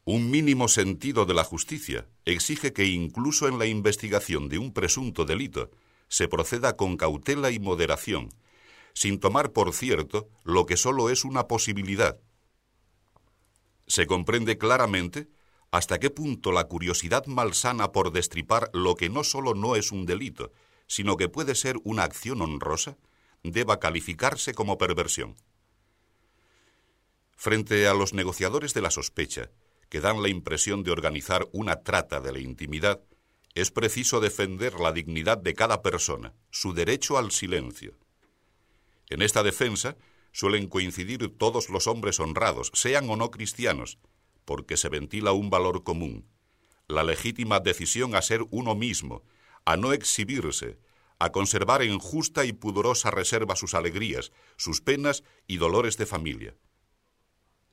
Un 0.05 0.31
mínimo 0.31 0.69
sentido 0.69 1.27
de 1.27 1.35
la 1.35 1.43
justicia 1.43 2.07
exige 2.25 2.73
que 2.73 2.85
incluso 2.85 3.49
en 3.49 3.59
la 3.59 3.67
investigación 3.67 4.49
de 4.49 4.59
un 4.59 4.73
presunto 4.73 5.25
delito 5.25 5.71
se 6.09 6.29
proceda 6.29 6.77
con 6.77 6.97
cautela 6.97 7.51
y 7.51 7.59
moderación, 7.59 8.29
sin 8.95 9.19
tomar 9.19 9.53
por 9.53 9.73
cierto 9.73 10.29
lo 10.45 10.65
que 10.65 10.77
solo 10.77 11.11
es 11.11 11.25
una 11.25 11.49
posibilidad. 11.49 12.21
Se 13.89 14.07
comprende 14.07 14.59
claramente 14.59 15.29
hasta 15.73 15.99
qué 15.99 16.11
punto 16.11 16.53
la 16.53 16.65
curiosidad 16.65 17.27
malsana 17.27 17.91
por 17.91 18.13
destripar 18.13 18.71
lo 18.73 18.95
que 18.95 19.09
no 19.09 19.25
solo 19.25 19.55
no 19.55 19.75
es 19.75 19.91
un 19.91 20.07
delito, 20.07 20.53
sino 20.87 21.17
que 21.17 21.29
puede 21.29 21.55
ser 21.55 21.77
una 21.85 22.05
acción 22.05 22.41
honrosa, 22.43 22.97
deba 23.43 23.81
calificarse 23.81 24.55
como 24.55 24.79
perversión. 24.79 25.37
Frente 27.37 27.87
a 27.87 27.95
los 27.95 28.15
negociadores 28.15 28.75
de 28.75 28.81
la 28.81 28.91
sospecha, 28.91 29.51
que 29.89 30.01
dan 30.01 30.23
la 30.23 30.29
impresión 30.29 30.83
de 30.83 30.91
organizar 30.91 31.47
una 31.53 31.83
trata 31.83 32.21
de 32.21 32.33
la 32.33 32.41
intimidad, 32.41 33.01
es 33.55 33.71
preciso 33.71 34.21
defender 34.21 34.81
la 34.81 34.93
dignidad 34.93 35.39
de 35.39 35.55
cada 35.55 35.83
persona, 35.83 36.35
su 36.51 36.73
derecho 36.73 37.19
al 37.19 37.31
silencio. 37.31 37.97
En 39.09 39.23
esta 39.23 39.43
defensa 39.43 39.97
suelen 40.33 40.69
coincidir 40.69 41.37
todos 41.39 41.71
los 41.71 41.87
hombres 41.87 42.21
honrados, 42.21 42.71
sean 42.75 43.09
o 43.09 43.17
no 43.17 43.31
cristianos, 43.31 43.99
porque 44.45 44.77
se 44.77 44.89
ventila 44.89 45.33
un 45.33 45.49
valor 45.49 45.85
común, 45.85 46.27
la 46.89 47.03
legítima 47.03 47.61
decisión 47.61 48.15
a 48.15 48.23
ser 48.23 48.45
uno 48.51 48.75
mismo, 48.75 49.23
a 49.67 49.77
no 49.77 49.93
exhibirse, 49.93 50.79
a 51.19 51.33
conservar 51.33 51.83
en 51.83 51.99
justa 51.99 52.45
y 52.45 52.53
pudorosa 52.53 53.11
reserva 53.11 53.57
sus 53.57 53.75
alegrías, 53.75 54.33
sus 54.57 54.81
penas 54.81 55.25
y 55.47 55.59
dolores 55.59 55.99
de 55.99 56.07
familia. 56.07 56.55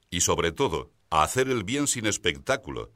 Y 0.10 0.22
sobre 0.22 0.52
todo, 0.52 0.92
a 1.10 1.24
hacer 1.24 1.48
el 1.50 1.64
bien 1.64 1.88
sin 1.88 2.06
espectáculo, 2.06 2.92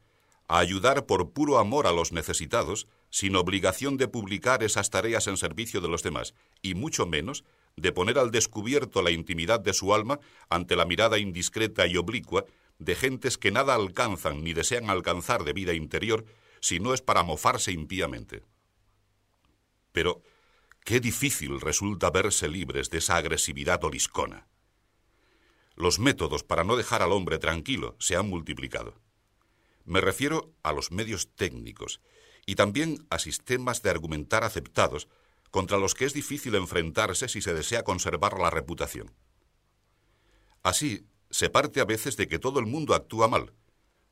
a 0.48 0.58
ayudar 0.58 1.06
por 1.06 1.32
puro 1.32 1.58
amor 1.58 1.86
a 1.86 1.92
los 1.92 2.12
necesitados, 2.12 2.88
sin 3.10 3.36
obligación 3.36 3.96
de 3.96 4.08
publicar 4.08 4.62
esas 4.62 4.90
tareas 4.90 5.26
en 5.26 5.36
servicio 5.36 5.80
de 5.80 5.88
los 5.88 6.02
demás, 6.02 6.34
y 6.62 6.74
mucho 6.74 7.06
menos 7.06 7.44
de 7.76 7.92
poner 7.92 8.18
al 8.18 8.30
descubierto 8.30 9.02
la 9.02 9.10
intimidad 9.10 9.60
de 9.60 9.74
su 9.74 9.94
alma 9.94 10.18
ante 10.48 10.74
la 10.74 10.84
mirada 10.84 11.18
indiscreta 11.18 11.86
y 11.86 11.96
oblicua 11.96 12.44
de 12.78 12.94
gentes 12.96 13.38
que 13.38 13.52
nada 13.52 13.74
alcanzan 13.74 14.42
ni 14.42 14.54
desean 14.54 14.90
alcanzar 14.90 15.44
de 15.44 15.52
vida 15.52 15.74
interior, 15.74 16.24
si 16.60 16.80
no 16.80 16.94
es 16.94 17.02
para 17.02 17.22
mofarse 17.22 17.70
impíamente. 17.72 18.42
Pero, 19.92 20.22
Qué 20.88 21.00
difícil 21.00 21.60
resulta 21.60 22.08
verse 22.08 22.48
libres 22.48 22.88
de 22.88 22.96
esa 22.96 23.16
agresividad 23.16 23.84
oliscona. 23.84 24.48
Los 25.76 25.98
métodos 25.98 26.44
para 26.44 26.64
no 26.64 26.76
dejar 26.76 27.02
al 27.02 27.12
hombre 27.12 27.38
tranquilo 27.38 27.94
se 27.98 28.16
han 28.16 28.26
multiplicado. 28.26 28.94
Me 29.84 30.00
refiero 30.00 30.54
a 30.62 30.72
los 30.72 30.90
medios 30.90 31.28
técnicos 31.34 32.00
y 32.46 32.54
también 32.54 33.06
a 33.10 33.18
sistemas 33.18 33.82
de 33.82 33.90
argumentar 33.90 34.44
aceptados 34.44 35.08
contra 35.50 35.76
los 35.76 35.94
que 35.94 36.06
es 36.06 36.14
difícil 36.14 36.54
enfrentarse 36.54 37.28
si 37.28 37.42
se 37.42 37.52
desea 37.52 37.84
conservar 37.84 38.38
la 38.38 38.48
reputación. 38.48 39.12
Así, 40.62 41.04
se 41.28 41.50
parte 41.50 41.82
a 41.82 41.84
veces 41.84 42.16
de 42.16 42.28
que 42.28 42.38
todo 42.38 42.60
el 42.60 42.66
mundo 42.66 42.94
actúa 42.94 43.28
mal. 43.28 43.52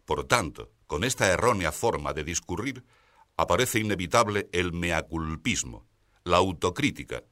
Por 0.05 0.25
tanto, 0.25 0.71
con 0.87 1.05
esta 1.05 1.27
errónea 1.33 1.73
forma 1.73 2.13
de 2.13 2.25
discurrir, 2.25 2.85
aparece 3.37 3.79
inevitable 3.81 4.49
el 4.53 4.73
meaculpismo, 4.73 5.87
la 6.25 6.39
autocrítica. 6.39 7.23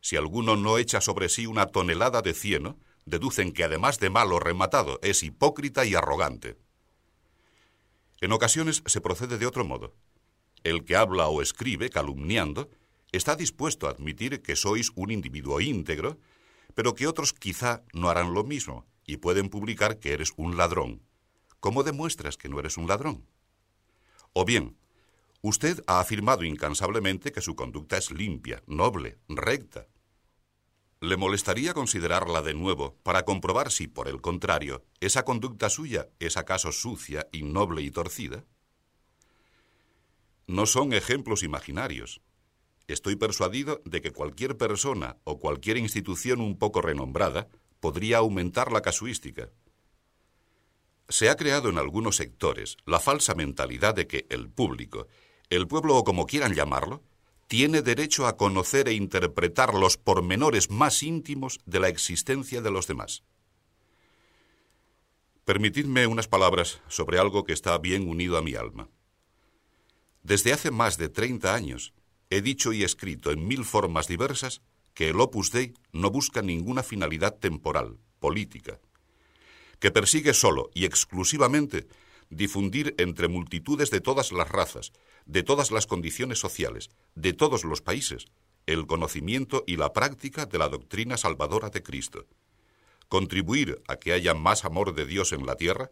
Si 0.00 0.16
alguno 0.16 0.56
no 0.56 0.78
echa 0.78 1.00
sobre 1.00 1.28
sí 1.28 1.46
una 1.46 1.66
tonelada 1.66 2.22
de 2.22 2.32
cieno, 2.34 2.78
deducen 3.04 3.52
que 3.52 3.64
además 3.64 3.98
de 3.98 4.10
malo 4.10 4.38
rematado 4.38 4.98
es 5.02 5.22
hipócrita 5.22 5.84
y 5.84 5.94
arrogante. 5.94 6.56
En 8.20 8.32
ocasiones 8.32 8.82
se 8.86 9.00
procede 9.00 9.38
de 9.38 9.46
otro 9.46 9.64
modo. 9.64 9.94
El 10.64 10.84
que 10.84 10.96
habla 10.96 11.28
o 11.28 11.42
escribe 11.42 11.90
calumniando 11.90 12.70
está 13.12 13.36
dispuesto 13.36 13.86
a 13.86 13.90
admitir 13.90 14.42
que 14.42 14.56
sois 14.56 14.90
un 14.94 15.10
individuo 15.10 15.60
íntegro, 15.60 16.18
pero 16.74 16.94
que 16.94 17.06
otros 17.06 17.32
quizá 17.32 17.84
no 17.92 18.08
harán 18.10 18.34
lo 18.34 18.44
mismo 18.44 18.86
y 19.04 19.18
pueden 19.18 19.48
publicar 19.48 19.98
que 19.98 20.12
eres 20.12 20.32
un 20.36 20.56
ladrón. 20.56 21.02
¿Cómo 21.60 21.82
demuestras 21.82 22.36
que 22.36 22.48
no 22.48 22.58
eres 22.58 22.76
un 22.76 22.88
ladrón? 22.88 23.26
O 24.32 24.44
bien, 24.44 24.76
Usted 25.48 25.84
ha 25.86 26.00
afirmado 26.00 26.42
incansablemente 26.42 27.30
que 27.30 27.40
su 27.40 27.54
conducta 27.54 27.96
es 27.96 28.10
limpia, 28.10 28.64
noble, 28.66 29.20
recta. 29.28 29.86
¿Le 30.98 31.16
molestaría 31.16 31.72
considerarla 31.72 32.42
de 32.42 32.52
nuevo 32.52 32.96
para 33.04 33.24
comprobar 33.24 33.70
si, 33.70 33.86
por 33.86 34.08
el 34.08 34.20
contrario, 34.20 34.84
esa 34.98 35.24
conducta 35.24 35.70
suya 35.70 36.08
es 36.18 36.36
acaso 36.36 36.72
sucia, 36.72 37.28
innoble 37.30 37.82
y 37.82 37.92
torcida? 37.92 38.44
No 40.48 40.66
son 40.66 40.92
ejemplos 40.92 41.44
imaginarios. 41.44 42.22
Estoy 42.88 43.14
persuadido 43.14 43.80
de 43.84 44.02
que 44.02 44.10
cualquier 44.10 44.56
persona 44.56 45.18
o 45.22 45.38
cualquier 45.38 45.76
institución 45.76 46.40
un 46.40 46.58
poco 46.58 46.82
renombrada 46.82 47.46
podría 47.78 48.18
aumentar 48.18 48.72
la 48.72 48.82
casuística. 48.82 49.50
Se 51.08 51.30
ha 51.30 51.36
creado 51.36 51.68
en 51.68 51.78
algunos 51.78 52.16
sectores 52.16 52.78
la 52.84 52.98
falsa 52.98 53.36
mentalidad 53.36 53.94
de 53.94 54.08
que 54.08 54.26
el 54.28 54.50
público 54.50 55.06
el 55.50 55.66
pueblo, 55.68 55.96
o 55.96 56.04
como 56.04 56.26
quieran 56.26 56.54
llamarlo, 56.54 57.02
tiene 57.48 57.82
derecho 57.82 58.26
a 58.26 58.36
conocer 58.36 58.88
e 58.88 58.94
interpretar 58.94 59.74
los 59.74 59.96
pormenores 59.96 60.70
más 60.70 61.02
íntimos 61.02 61.60
de 61.64 61.80
la 61.80 61.88
existencia 61.88 62.60
de 62.60 62.70
los 62.70 62.86
demás. 62.86 63.22
Permitidme 65.44 66.08
unas 66.08 66.26
palabras 66.26 66.80
sobre 66.88 67.20
algo 67.20 67.44
que 67.44 67.52
está 67.52 67.78
bien 67.78 68.08
unido 68.08 68.36
a 68.36 68.42
mi 68.42 68.56
alma. 68.56 68.88
Desde 70.24 70.52
hace 70.52 70.72
más 70.72 70.98
de 70.98 71.08
30 71.08 71.54
años 71.54 71.94
he 72.30 72.40
dicho 72.42 72.72
y 72.72 72.82
escrito 72.82 73.30
en 73.30 73.46
mil 73.46 73.64
formas 73.64 74.08
diversas 74.08 74.60
que 74.92 75.10
el 75.10 75.20
Opus 75.20 75.52
Dei 75.52 75.74
no 75.92 76.10
busca 76.10 76.42
ninguna 76.42 76.82
finalidad 76.82 77.36
temporal, 77.38 77.98
política, 78.18 78.80
que 79.78 79.92
persigue 79.92 80.34
solo 80.34 80.70
y 80.74 80.84
exclusivamente 80.84 81.86
difundir 82.28 82.96
entre 82.98 83.28
multitudes 83.28 83.90
de 83.90 84.00
todas 84.00 84.32
las 84.32 84.48
razas, 84.48 84.92
de 85.26 85.42
todas 85.42 85.70
las 85.70 85.86
condiciones 85.86 86.38
sociales, 86.38 86.90
de 87.14 87.32
todos 87.32 87.64
los 87.64 87.82
países, 87.82 88.26
el 88.66 88.86
conocimiento 88.86 89.64
y 89.66 89.76
la 89.76 89.92
práctica 89.92 90.46
de 90.46 90.58
la 90.58 90.68
doctrina 90.68 91.16
salvadora 91.16 91.70
de 91.70 91.82
Cristo, 91.82 92.26
contribuir 93.08 93.82
a 93.88 93.96
que 93.96 94.12
haya 94.12 94.34
más 94.34 94.64
amor 94.64 94.94
de 94.94 95.06
Dios 95.06 95.32
en 95.32 95.46
la 95.46 95.56
tierra 95.56 95.90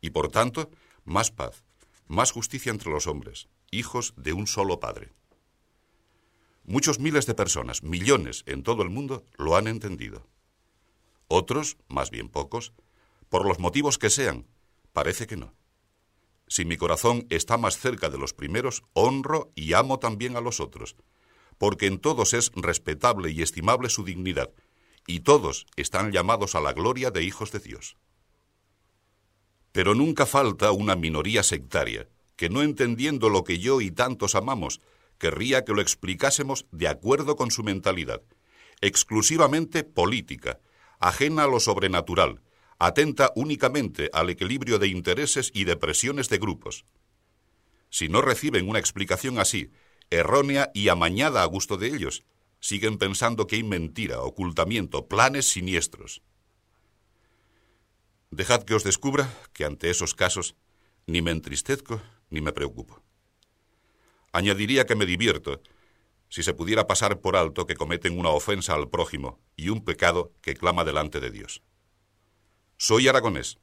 y, 0.00 0.10
por 0.10 0.30
tanto, 0.30 0.70
más 1.04 1.30
paz, 1.30 1.64
más 2.06 2.32
justicia 2.32 2.70
entre 2.70 2.90
los 2.90 3.06
hombres, 3.06 3.48
hijos 3.70 4.14
de 4.16 4.32
un 4.32 4.46
solo 4.46 4.80
Padre. 4.80 5.12
Muchos 6.64 6.98
miles 6.98 7.26
de 7.26 7.34
personas, 7.34 7.84
millones 7.84 8.42
en 8.46 8.64
todo 8.64 8.82
el 8.82 8.90
mundo, 8.90 9.24
lo 9.38 9.56
han 9.56 9.68
entendido. 9.68 10.26
Otros, 11.28 11.76
más 11.88 12.10
bien 12.10 12.28
pocos, 12.28 12.72
por 13.28 13.46
los 13.46 13.58
motivos 13.58 13.98
que 13.98 14.10
sean, 14.10 14.46
parece 14.92 15.26
que 15.26 15.36
no. 15.36 15.54
Si 16.48 16.64
mi 16.64 16.76
corazón 16.76 17.26
está 17.30 17.58
más 17.58 17.78
cerca 17.78 18.08
de 18.08 18.18
los 18.18 18.32
primeros, 18.32 18.84
honro 18.92 19.52
y 19.54 19.72
amo 19.72 19.98
también 19.98 20.36
a 20.36 20.40
los 20.40 20.60
otros, 20.60 20.96
porque 21.58 21.86
en 21.86 21.98
todos 21.98 22.34
es 22.34 22.52
respetable 22.54 23.30
y 23.30 23.42
estimable 23.42 23.88
su 23.88 24.04
dignidad, 24.04 24.52
y 25.06 25.20
todos 25.20 25.66
están 25.76 26.12
llamados 26.12 26.54
a 26.54 26.60
la 26.60 26.72
gloria 26.72 27.10
de 27.10 27.22
hijos 27.22 27.52
de 27.52 27.60
Dios. 27.60 27.96
Pero 29.72 29.94
nunca 29.94 30.26
falta 30.26 30.72
una 30.72 30.96
minoría 30.96 31.42
sectaria, 31.42 32.08
que 32.36 32.48
no 32.48 32.62
entendiendo 32.62 33.28
lo 33.28 33.44
que 33.44 33.58
yo 33.58 33.80
y 33.80 33.90
tantos 33.90 34.34
amamos, 34.34 34.80
querría 35.18 35.64
que 35.64 35.72
lo 35.72 35.80
explicásemos 35.80 36.66
de 36.70 36.88
acuerdo 36.88 37.36
con 37.36 37.50
su 37.50 37.62
mentalidad, 37.62 38.22
exclusivamente 38.80 39.84
política, 39.84 40.60
ajena 40.98 41.44
a 41.44 41.46
lo 41.48 41.60
sobrenatural, 41.60 42.40
atenta 42.78 43.32
únicamente 43.34 44.10
al 44.12 44.30
equilibrio 44.30 44.78
de 44.78 44.88
intereses 44.88 45.50
y 45.54 45.64
de 45.64 45.76
presiones 45.76 46.28
de 46.28 46.38
grupos. 46.38 46.84
Si 47.90 48.08
no 48.08 48.20
reciben 48.20 48.68
una 48.68 48.78
explicación 48.78 49.38
así, 49.38 49.70
errónea 50.10 50.70
y 50.74 50.88
amañada 50.88 51.42
a 51.42 51.46
gusto 51.46 51.76
de 51.76 51.88
ellos, 51.88 52.24
siguen 52.60 52.98
pensando 52.98 53.46
que 53.46 53.56
hay 53.56 53.62
mentira, 53.62 54.20
ocultamiento, 54.20 55.06
planes 55.06 55.46
siniestros. 55.48 56.22
Dejad 58.30 58.64
que 58.64 58.74
os 58.74 58.84
descubra 58.84 59.32
que 59.52 59.64
ante 59.64 59.88
esos 59.90 60.14
casos 60.14 60.56
ni 61.06 61.22
me 61.22 61.30
entristezco 61.30 62.02
ni 62.28 62.40
me 62.40 62.52
preocupo. 62.52 63.02
Añadiría 64.32 64.84
que 64.84 64.96
me 64.96 65.06
divierto 65.06 65.62
si 66.28 66.42
se 66.42 66.54
pudiera 66.54 66.86
pasar 66.86 67.20
por 67.20 67.36
alto 67.36 67.66
que 67.66 67.76
cometen 67.76 68.18
una 68.18 68.30
ofensa 68.30 68.74
al 68.74 68.90
prójimo 68.90 69.38
y 69.56 69.68
un 69.68 69.84
pecado 69.84 70.32
que 70.42 70.54
clama 70.54 70.84
delante 70.84 71.20
de 71.20 71.30
Dios. 71.30 71.62
Soy 72.78 73.08
aragonés 73.08 73.58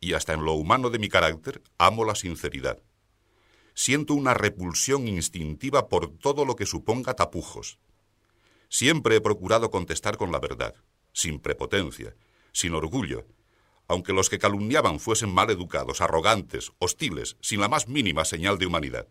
y 0.00 0.14
hasta 0.14 0.32
en 0.32 0.44
lo 0.44 0.54
humano 0.54 0.90
de 0.90 0.98
mi 0.98 1.08
carácter 1.08 1.62
amo 1.78 2.04
la 2.04 2.16
sinceridad. 2.16 2.82
Siento 3.72 4.14
una 4.14 4.34
repulsión 4.34 5.06
instintiva 5.06 5.88
por 5.88 6.18
todo 6.18 6.44
lo 6.44 6.56
que 6.56 6.66
suponga 6.66 7.14
tapujos. 7.14 7.78
Siempre 8.68 9.16
he 9.16 9.20
procurado 9.20 9.70
contestar 9.70 10.16
con 10.16 10.32
la 10.32 10.40
verdad, 10.40 10.74
sin 11.12 11.38
prepotencia, 11.38 12.16
sin 12.52 12.74
orgullo, 12.74 13.26
aunque 13.86 14.12
los 14.12 14.28
que 14.28 14.40
calumniaban 14.40 14.98
fuesen 14.98 15.32
mal 15.32 15.50
educados, 15.50 16.00
arrogantes, 16.00 16.72
hostiles, 16.78 17.36
sin 17.40 17.60
la 17.60 17.68
más 17.68 17.86
mínima 17.86 18.24
señal 18.24 18.58
de 18.58 18.66
humanidad. 18.66 19.06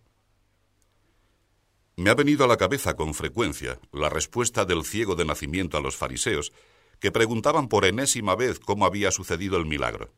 Me 1.95 2.09
ha 2.09 2.15
venido 2.15 2.43
a 2.43 2.47
la 2.47 2.57
cabeza 2.57 2.95
con 2.95 3.13
frecuencia 3.13 3.79
la 3.93 4.09
respuesta 4.09 4.65
del 4.65 4.83
ciego 4.83 5.15
de 5.15 5.23
nacimiento 5.23 5.77
a 5.77 5.81
los 5.81 5.95
fariseos, 5.95 6.51
que 7.01 7.11
preguntaban 7.11 7.67
por 7.67 7.83
enésima 7.83 8.35
vez 8.35 8.59
cómo 8.59 8.85
había 8.85 9.11
sucedido 9.11 9.57
el 9.57 9.65
milagro. 9.65 10.13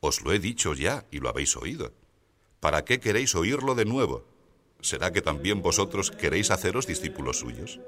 Os 0.00 0.20
lo 0.20 0.32
he 0.32 0.38
dicho 0.38 0.74
ya 0.74 1.06
y 1.10 1.18
lo 1.18 1.30
habéis 1.30 1.56
oído. 1.56 1.92
¿Para 2.60 2.84
qué 2.84 3.00
queréis 3.00 3.34
oírlo 3.34 3.74
de 3.74 3.86
nuevo? 3.86 4.24
¿Será 4.80 5.12
que 5.12 5.22
también 5.22 5.62
vosotros 5.62 6.10
queréis 6.10 6.50
haceros 6.50 6.86
discípulos 6.86 7.38
suyos? 7.38 7.80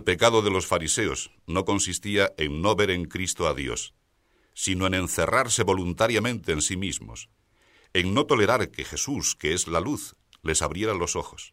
El 0.00 0.04
pecado 0.04 0.40
de 0.40 0.48
los 0.48 0.66
fariseos 0.66 1.30
no 1.46 1.66
consistía 1.66 2.32
en 2.38 2.62
no 2.62 2.74
ver 2.74 2.88
en 2.88 3.04
Cristo 3.04 3.46
a 3.46 3.52
Dios, 3.52 3.92
sino 4.54 4.86
en 4.86 4.94
encerrarse 4.94 5.62
voluntariamente 5.62 6.52
en 6.52 6.62
sí 6.62 6.78
mismos, 6.78 7.28
en 7.92 8.14
no 8.14 8.24
tolerar 8.24 8.70
que 8.70 8.86
Jesús, 8.86 9.36
que 9.36 9.52
es 9.52 9.68
la 9.68 9.78
luz, 9.78 10.16
les 10.42 10.62
abriera 10.62 10.94
los 10.94 11.16
ojos. 11.16 11.52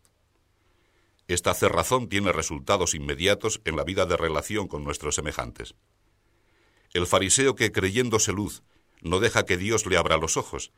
Esta 1.28 1.54
cerrazón 1.54 2.08
tiene 2.08 2.32
resultados 2.32 2.94
inmediatos 2.94 3.60
en 3.66 3.76
la 3.76 3.84
vida 3.84 4.06
de 4.06 4.16
relación 4.16 4.70
con 4.70 4.86
nuestros 4.86 5.16
semejantes. 5.16 5.76
El 6.94 7.06
fariseo 7.06 7.54
que 7.54 7.74
creyéndose 7.74 8.32
luz 8.32 8.64
no 9.02 9.20
deja 9.20 9.44
que 9.44 9.58
Dios 9.58 9.86
le 9.86 9.98
abra 9.98 10.16
los 10.16 10.38
ojos, 10.38 10.72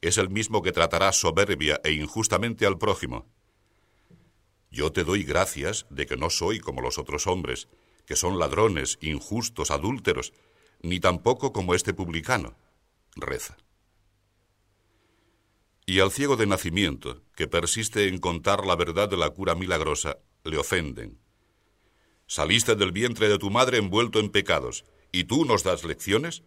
es 0.00 0.16
el 0.16 0.30
mismo 0.30 0.62
que 0.62 0.70
tratará 0.70 1.10
soberbia 1.10 1.80
e 1.82 1.90
injustamente 1.90 2.66
al 2.66 2.78
prójimo, 2.78 3.26
yo 4.70 4.92
te 4.92 5.04
doy 5.04 5.22
gracias 5.22 5.86
de 5.90 6.06
que 6.06 6.16
no 6.16 6.30
soy 6.30 6.60
como 6.60 6.80
los 6.80 6.98
otros 6.98 7.26
hombres, 7.26 7.68
que 8.06 8.16
son 8.16 8.38
ladrones, 8.38 8.98
injustos, 9.00 9.70
adúlteros, 9.70 10.32
ni 10.82 11.00
tampoco 11.00 11.52
como 11.52 11.74
este 11.74 11.94
publicano. 11.94 12.56
Reza. 13.14 13.56
Y 15.86 16.00
al 16.00 16.10
ciego 16.10 16.36
de 16.36 16.46
nacimiento, 16.46 17.22
que 17.34 17.46
persiste 17.46 18.08
en 18.08 18.18
contar 18.18 18.66
la 18.66 18.76
verdad 18.76 19.08
de 19.08 19.16
la 19.16 19.30
cura 19.30 19.54
milagrosa, 19.54 20.18
le 20.44 20.58
ofenden. 20.58 21.18
Saliste 22.26 22.74
del 22.74 22.92
vientre 22.92 23.28
de 23.28 23.38
tu 23.38 23.50
madre 23.50 23.78
envuelto 23.78 24.18
en 24.18 24.30
pecados, 24.30 24.84
¿y 25.12 25.24
tú 25.24 25.44
nos 25.44 25.62
das 25.62 25.84
lecciones? 25.84 26.42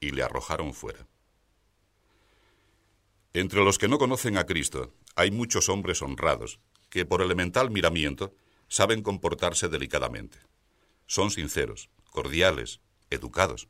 Y 0.00 0.12
le 0.12 0.22
arrojaron 0.22 0.74
fuera. 0.74 1.08
Entre 3.32 3.64
los 3.64 3.78
que 3.78 3.88
no 3.88 3.98
conocen 3.98 4.38
a 4.38 4.46
Cristo 4.46 4.94
hay 5.16 5.32
muchos 5.32 5.68
hombres 5.68 6.00
honrados, 6.00 6.60
que 6.90 7.04
por 7.04 7.22
elemental 7.22 7.70
miramiento 7.70 8.34
saben 8.68 9.02
comportarse 9.02 9.68
delicadamente. 9.68 10.38
Son 11.06 11.30
sinceros, 11.30 11.90
cordiales, 12.10 12.80
educados. 13.10 13.68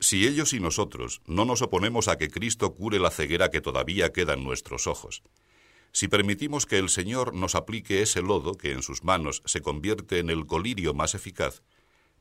Si 0.00 0.26
ellos 0.26 0.52
y 0.52 0.60
nosotros 0.60 1.22
no 1.26 1.44
nos 1.44 1.62
oponemos 1.62 2.08
a 2.08 2.18
que 2.18 2.30
Cristo 2.30 2.74
cure 2.74 2.98
la 2.98 3.10
ceguera 3.10 3.50
que 3.50 3.60
todavía 3.60 4.12
queda 4.12 4.34
en 4.34 4.44
nuestros 4.44 4.86
ojos, 4.86 5.22
si 5.92 6.08
permitimos 6.08 6.66
que 6.66 6.78
el 6.78 6.88
Señor 6.88 7.34
nos 7.34 7.54
aplique 7.54 8.02
ese 8.02 8.20
lodo 8.20 8.56
que 8.56 8.72
en 8.72 8.82
sus 8.82 9.04
manos 9.04 9.42
se 9.46 9.62
convierte 9.62 10.18
en 10.18 10.28
el 10.28 10.44
colirio 10.44 10.92
más 10.92 11.14
eficaz, 11.14 11.62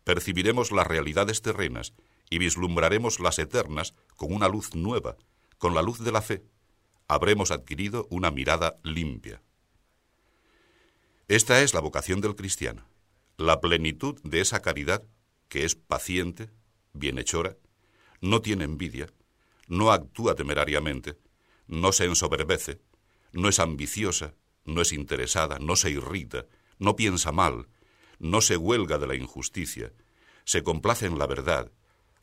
percibiremos 0.03 0.71
las 0.71 0.85
realidades 0.85 1.41
terrenas 1.41 1.93
y 2.29 2.37
vislumbraremos 2.37 3.19
las 3.19 3.39
eternas 3.39 3.95
con 4.15 4.31
una 4.31 4.47
luz 4.47 4.75
nueva, 4.75 5.17
con 5.57 5.73
la 5.73 5.81
luz 5.81 5.99
de 5.99 6.11
la 6.11 6.21
fe, 6.21 6.43
habremos 7.13 7.51
adquirido 7.51 8.07
una 8.09 8.31
mirada 8.31 8.79
limpia. 8.83 9.41
Esta 11.27 11.61
es 11.61 11.73
la 11.73 11.79
vocación 11.79 12.21
del 12.21 12.35
cristiano, 12.35 12.85
la 13.37 13.61
plenitud 13.61 14.19
de 14.23 14.41
esa 14.41 14.61
caridad 14.61 15.03
que 15.47 15.65
es 15.65 15.75
paciente, 15.75 16.49
bienhechora, 16.93 17.57
no 18.21 18.41
tiene 18.41 18.65
envidia, 18.65 19.07
no 19.67 19.91
actúa 19.91 20.35
temerariamente, 20.35 21.17
no 21.67 21.91
se 21.91 22.05
ensoberbece, 22.05 22.81
no 23.31 23.49
es 23.49 23.59
ambiciosa, 23.59 24.33
no 24.65 24.81
es 24.81 24.91
interesada, 24.91 25.59
no 25.59 25.75
se 25.75 25.91
irrita, 25.91 26.45
no 26.79 26.95
piensa 26.95 27.31
mal, 27.31 27.67
no 28.19 28.41
se 28.41 28.57
huelga 28.57 28.97
de 28.97 29.07
la 29.07 29.15
injusticia, 29.15 29.93
se 30.45 30.63
complace 30.63 31.05
en 31.05 31.17
la 31.17 31.27
verdad, 31.27 31.71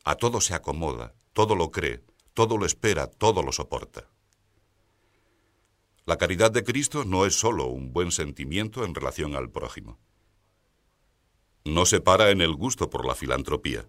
a 0.03 0.15
todo 0.15 0.41
se 0.41 0.53
acomoda, 0.53 1.13
todo 1.33 1.55
lo 1.55 1.71
cree, 1.71 2.03
todo 2.33 2.57
lo 2.57 2.65
espera, 2.65 3.07
todo 3.07 3.43
lo 3.43 3.51
soporta. 3.51 4.07
La 6.11 6.17
caridad 6.17 6.51
de 6.51 6.65
Cristo 6.65 7.05
no 7.05 7.25
es 7.25 7.35
sólo 7.39 7.67
un 7.67 7.93
buen 7.93 8.11
sentimiento 8.11 8.83
en 8.83 8.93
relación 8.93 9.33
al 9.33 9.49
prójimo. 9.49 9.97
No 11.63 11.85
se 11.85 12.01
para 12.01 12.31
en 12.31 12.41
el 12.41 12.53
gusto 12.53 12.89
por 12.89 13.05
la 13.05 13.15
filantropía. 13.15 13.87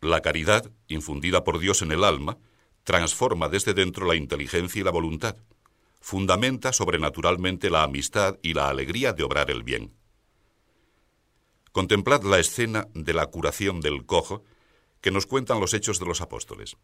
La 0.00 0.22
caridad, 0.22 0.72
infundida 0.88 1.44
por 1.44 1.58
Dios 1.58 1.82
en 1.82 1.92
el 1.92 2.02
alma, 2.02 2.38
transforma 2.82 3.50
desde 3.50 3.74
dentro 3.74 4.06
la 4.06 4.14
inteligencia 4.14 4.80
y 4.80 4.82
la 4.82 4.90
voluntad, 4.90 5.36
fundamenta 6.00 6.72
sobrenaturalmente 6.72 7.68
la 7.68 7.82
amistad 7.82 8.38
y 8.40 8.54
la 8.54 8.70
alegría 8.70 9.12
de 9.12 9.22
obrar 9.22 9.50
el 9.50 9.62
bien. 9.62 9.92
Contemplad 11.72 12.22
la 12.22 12.38
escena 12.38 12.88
de 12.94 13.12
la 13.12 13.26
curación 13.26 13.82
del 13.82 14.06
cojo 14.06 14.44
que 15.02 15.10
nos 15.10 15.26
cuentan 15.26 15.60
los 15.60 15.74
hechos 15.74 15.98
de 15.98 16.06
los 16.06 16.22
apóstoles. 16.22 16.78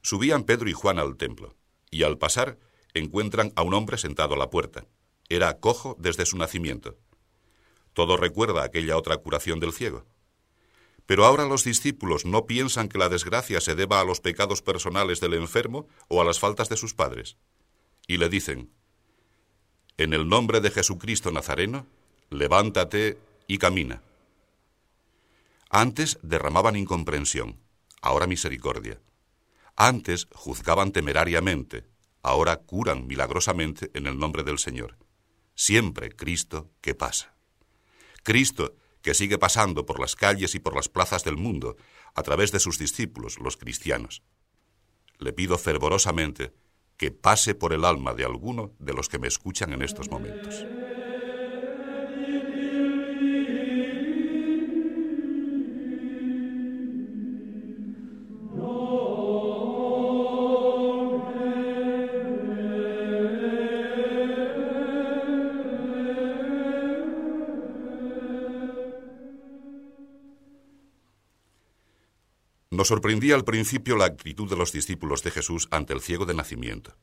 Subían 0.00 0.44
Pedro 0.44 0.70
y 0.70 0.72
Juan 0.72 0.98
al 0.98 1.18
templo, 1.18 1.54
y 1.90 2.04
al 2.04 2.16
pasar 2.16 2.56
encuentran 2.94 3.52
a 3.56 3.62
un 3.62 3.74
hombre 3.74 3.98
sentado 3.98 4.34
a 4.34 4.38
la 4.38 4.50
puerta. 4.50 4.86
Era 5.28 5.58
cojo 5.58 5.96
desde 5.98 6.26
su 6.26 6.36
nacimiento. 6.36 6.96
Todo 7.92 8.16
recuerda 8.16 8.64
aquella 8.64 8.96
otra 8.96 9.16
curación 9.18 9.60
del 9.60 9.72
ciego. 9.72 10.04
Pero 11.06 11.26
ahora 11.26 11.44
los 11.44 11.64
discípulos 11.64 12.24
no 12.24 12.46
piensan 12.46 12.88
que 12.88 12.98
la 12.98 13.08
desgracia 13.08 13.60
se 13.60 13.74
deba 13.74 14.00
a 14.00 14.04
los 14.04 14.20
pecados 14.20 14.62
personales 14.62 15.20
del 15.20 15.34
enfermo 15.34 15.86
o 16.08 16.20
a 16.20 16.24
las 16.24 16.38
faltas 16.38 16.68
de 16.68 16.76
sus 16.76 16.94
padres. 16.94 17.36
Y 18.06 18.16
le 18.16 18.28
dicen, 18.28 18.70
en 19.96 20.12
el 20.12 20.28
nombre 20.28 20.60
de 20.60 20.70
Jesucristo 20.70 21.30
Nazareno, 21.30 21.86
levántate 22.30 23.18
y 23.46 23.58
camina. 23.58 24.02
Antes 25.68 26.18
derramaban 26.22 26.76
incomprensión, 26.76 27.60
ahora 28.00 28.26
misericordia. 28.26 29.00
Antes 29.76 30.26
juzgaban 30.32 30.92
temerariamente, 30.92 31.84
ahora 32.24 32.56
curan 32.56 33.06
milagrosamente 33.06 33.90
en 33.94 34.06
el 34.06 34.18
nombre 34.18 34.42
del 34.42 34.58
Señor. 34.58 34.96
Siempre 35.54 36.10
Cristo 36.10 36.72
que 36.80 36.94
pasa. 36.94 37.36
Cristo 38.24 38.74
que 39.02 39.14
sigue 39.14 39.38
pasando 39.38 39.84
por 39.84 40.00
las 40.00 40.16
calles 40.16 40.54
y 40.54 40.58
por 40.58 40.74
las 40.74 40.88
plazas 40.88 41.22
del 41.22 41.36
mundo 41.36 41.76
a 42.14 42.22
través 42.22 42.50
de 42.50 42.58
sus 42.58 42.78
discípulos, 42.78 43.38
los 43.38 43.58
cristianos. 43.58 44.22
Le 45.18 45.34
pido 45.34 45.58
fervorosamente 45.58 46.54
que 46.96 47.10
pase 47.10 47.54
por 47.54 47.74
el 47.74 47.84
alma 47.84 48.14
de 48.14 48.24
alguno 48.24 48.72
de 48.78 48.94
los 48.94 49.08
que 49.10 49.18
me 49.18 49.28
escuchan 49.28 49.74
en 49.74 49.82
estos 49.82 50.10
momentos. 50.10 50.64
Nos 72.74 72.88
sorprendía 72.88 73.36
al 73.36 73.44
principio 73.44 73.96
la 73.96 74.06
actitud 74.06 74.50
de 74.50 74.56
los 74.56 74.72
discípulos 74.72 75.22
de 75.22 75.30
Jesús 75.30 75.68
ante 75.70 75.92
el 75.92 76.00
ciego 76.00 76.26
de 76.26 76.34
nacimiento. 76.34 76.96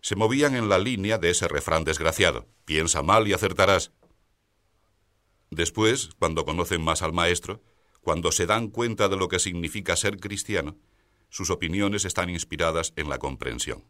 Se 0.00 0.16
movían 0.16 0.56
en 0.56 0.68
la 0.68 0.80
línea 0.80 1.18
de 1.18 1.30
ese 1.30 1.46
refrán 1.46 1.84
desgraciado, 1.84 2.48
piensa 2.64 3.00
mal 3.00 3.28
y 3.28 3.32
acertarás. 3.32 3.92
Después, 5.50 6.10
cuando 6.18 6.44
conocen 6.44 6.82
más 6.82 7.02
al 7.02 7.12
Maestro, 7.12 7.62
cuando 8.00 8.32
se 8.32 8.46
dan 8.46 8.66
cuenta 8.66 9.08
de 9.08 9.16
lo 9.16 9.28
que 9.28 9.38
significa 9.38 9.94
ser 9.94 10.18
cristiano, 10.18 10.76
sus 11.28 11.50
opiniones 11.50 12.04
están 12.04 12.28
inspiradas 12.28 12.92
en 12.96 13.08
la 13.08 13.18
comprensión. 13.20 13.84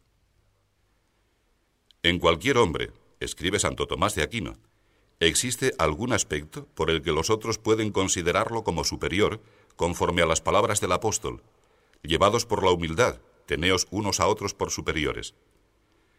En 2.03 2.19
cualquier 2.19 2.59
hombre, 2.59 2.91
escribe 3.19 3.57
Santo 3.57 3.87
Tomás 3.87 4.13
de 4.13 4.21
Aquino, 4.21 4.59
existe 5.19 5.73
algún 5.79 6.13
aspecto 6.13 6.67
por 6.75 6.91
el 6.91 7.01
que 7.01 7.13
los 7.13 7.31
otros 7.31 7.57
pueden 7.57 7.91
considerarlo 7.91 8.63
como 8.63 8.83
superior 8.83 9.41
conforme 9.75 10.21
a 10.21 10.25
las 10.25 10.41
palabras 10.41 10.81
del 10.81 10.91
apóstol, 10.91 11.43
llevados 12.01 12.45
por 12.45 12.63
la 12.63 12.71
humildad, 12.71 13.19
teneos 13.45 13.87
unos 13.91 14.19
a 14.19 14.27
otros 14.27 14.53
por 14.53 14.71
superiores. 14.71 15.35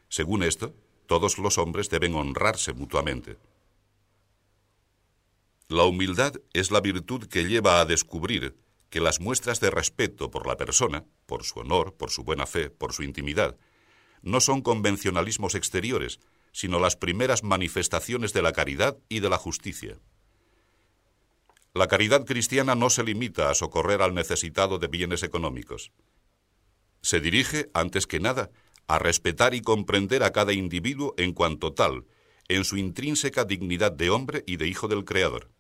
Según 0.09 0.43
esto, 0.43 0.75
todos 1.07 1.39
los 1.39 1.59
hombres 1.59 1.91
deben 1.91 2.15
honrarse 2.15 2.73
mutuamente. 2.73 3.37
La 5.69 5.85
humildad 5.85 6.35
es 6.53 6.71
la 6.71 6.81
virtud 6.81 7.27
que 7.27 7.45
lleva 7.45 7.81
a 7.81 7.85
descubrir 7.85 8.57
que 8.91 9.01
las 9.01 9.21
muestras 9.21 9.61
de 9.61 9.71
respeto 9.71 10.31
por 10.31 10.47
la 10.47 10.57
persona, 10.57 11.05
por 11.27 11.43
su 11.43 11.61
honor, 11.61 11.95
por 11.95 12.11
su 12.11 12.23
buena 12.23 12.47
fe, 12.47 12.71
por 12.71 12.93
su 12.93 13.03
intimidad, 13.03 13.57
no 14.23 14.41
son 14.41 14.63
convencionalismos 14.63 15.55
exteriores, 15.55 16.21
sino 16.53 16.79
las 16.79 16.97
primeras 16.97 17.43
manifestaciones 17.43 18.33
de 18.33 18.43
la 18.43 18.53
caridad 18.53 18.97
y 19.09 19.21
de 19.21 19.29
la 19.29 19.37
justicia. 19.37 19.99
La 21.77 21.89
caridad 21.89 22.25
cristiana 22.25 22.77
no 22.77 22.89
se 22.89 23.03
limita 23.03 23.51
a 23.51 23.55
socorrer 23.55 24.01
al 24.01 24.15
necesitado 24.15 24.79
de 24.79 24.87
bienes 24.87 25.25
económicos. 25.25 25.91
Se 27.03 27.19
dirige, 27.19 27.69
antes 27.75 28.07
que 28.07 28.21
nada, 28.21 28.53
a 28.87 29.01
respetar 29.01 29.55
y 29.55 29.61
comprender 29.61 30.23
a 30.23 30.31
cada 30.31 30.53
individuo 30.53 31.15
en 31.17 31.33
cuanto 31.33 31.73
tal, 31.73 32.05
en 32.47 32.65
su 32.65 32.77
intrínseca 32.77 33.45
dignidad 33.45 33.91
de 33.91 34.11
hombre 34.11 34.45
y 34.47 34.57
de 34.57 34.69
hijo 34.69 34.87
del 34.87 35.05
Creador. 35.05 35.51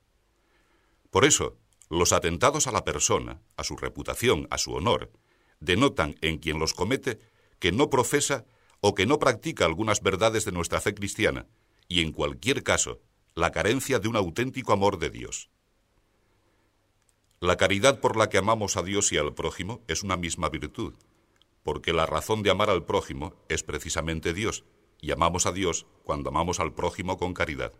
Por 1.11 1.25
eso, 1.25 1.57
los 1.91 2.13
atentados 2.13 2.69
a 2.69 2.73
la 2.73 2.85
persona, 2.85 3.43
a 3.57 3.65
su 3.65 3.77
reputación, 3.77 4.47
a 4.51 4.59
su 4.59 4.73
honor, 4.73 5.11
denotan 5.59 6.15
en 6.21 6.39
quien 6.39 6.61
los 6.61 6.75
comete 6.75 7.19
que 7.59 7.73
no 7.73 7.91
profesa 7.91 8.45
o 8.79 8.95
que 8.95 9.07
no 9.07 9.19
practica 9.19 9.65
algunas 9.65 10.01
verdades 10.01 10.45
de 10.45 10.53
nuestra 10.53 10.81
fe 10.81 10.95
cristiana, 10.95 11.49
y 11.89 12.03
en 12.03 12.13
cualquier 12.13 12.63
caso, 12.63 13.01
la 13.35 13.51
carencia 13.51 13.99
de 13.99 14.07
un 14.07 14.15
auténtico 14.15 14.73
amor 14.73 15.01
de 15.01 15.11
Dios. 15.11 15.51
La 17.45 17.59
caridad 17.59 18.01
por 18.01 18.17
la 18.17 18.31
que 18.31 18.39
amamos 18.39 18.79
a 18.79 18.83
Dios 18.83 19.13
y 19.13 19.19
al 19.19 19.35
prójimo 19.35 19.83
es 19.87 20.03
una 20.03 20.17
misma 20.17 20.49
virtud, 20.49 20.95
porque 21.63 21.93
la 21.93 22.07
razón 22.07 22.43
de 22.43 22.49
amar 22.49 22.71
al 22.71 22.87
prójimo 22.87 23.35
es 23.51 23.63
precisamente 23.63 24.33
Dios, 24.33 24.65
y 24.99 25.11
amamos 25.11 25.45
a 25.45 25.53
Dios 25.53 25.85
cuando 26.05 26.31
amamos 26.31 26.59
al 26.59 26.73
prójimo 26.73 27.19
con 27.19 27.35
caridad. 27.35 27.75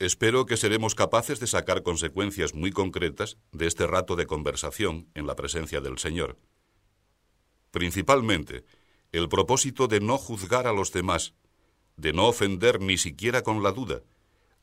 Espero 0.00 0.44
que 0.44 0.56
seremos 0.56 0.96
capaces 0.96 1.38
de 1.38 1.46
sacar 1.46 1.84
consecuencias 1.84 2.52
muy 2.52 2.72
concretas 2.72 3.36
de 3.52 3.68
este 3.68 3.86
rato 3.86 4.16
de 4.16 4.26
conversación 4.26 5.08
en 5.14 5.28
la 5.28 5.36
presencia 5.36 5.80
del 5.80 5.98
Señor. 5.98 6.36
Principalmente, 7.70 8.64
el 9.12 9.28
propósito 9.28 9.86
de 9.86 10.00
no 10.00 10.18
juzgar 10.18 10.66
a 10.66 10.72
los 10.72 10.90
demás, 10.90 11.34
de 11.96 12.12
no 12.12 12.26
ofender 12.26 12.80
ni 12.80 12.98
siquiera 12.98 13.44
con 13.44 13.62
la 13.62 13.70
duda, 13.70 14.02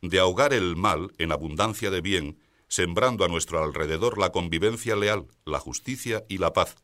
de 0.01 0.19
ahogar 0.19 0.51
el 0.51 0.75
mal 0.75 1.13
en 1.17 1.31
abundancia 1.31 1.89
de 1.91 2.01
bien, 2.01 2.37
sembrando 2.67 3.25
a 3.25 3.27
nuestro 3.27 3.63
alrededor 3.63 4.17
la 4.17 4.31
convivencia 4.31 4.95
leal, 4.95 5.27
la 5.45 5.59
justicia 5.59 6.25
y 6.27 6.37
la 6.37 6.53
paz. 6.53 6.75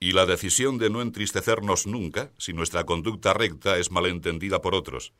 Y 0.00 0.12
la 0.12 0.26
decisión 0.26 0.78
de 0.78 0.90
no 0.90 1.00
entristecernos 1.00 1.86
nunca 1.86 2.32
si 2.38 2.52
nuestra 2.52 2.84
conducta 2.84 3.32
recta 3.34 3.78
es 3.78 3.90
malentendida 3.90 4.60
por 4.60 4.74
otros, 4.74 5.12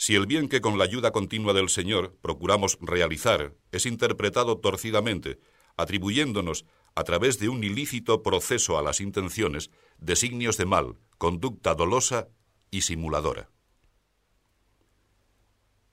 si 0.00 0.14
el 0.14 0.24
bien 0.24 0.48
que 0.48 0.62
con 0.62 0.78
la 0.78 0.84
ayuda 0.84 1.10
continua 1.10 1.52
del 1.52 1.68
Señor 1.68 2.16
procuramos 2.22 2.78
realizar 2.80 3.54
es 3.70 3.84
interpretado 3.84 4.56
torcidamente, 4.56 5.38
atribuyéndonos, 5.76 6.64
a 6.94 7.04
través 7.04 7.38
de 7.38 7.50
un 7.50 7.62
ilícito 7.62 8.22
proceso 8.22 8.78
a 8.78 8.82
las 8.82 9.02
intenciones, 9.02 9.70
designios 9.98 10.56
de 10.56 10.64
mal, 10.64 10.96
conducta 11.18 11.74
dolosa 11.74 12.28
y 12.70 12.80
simuladora. 12.80 13.50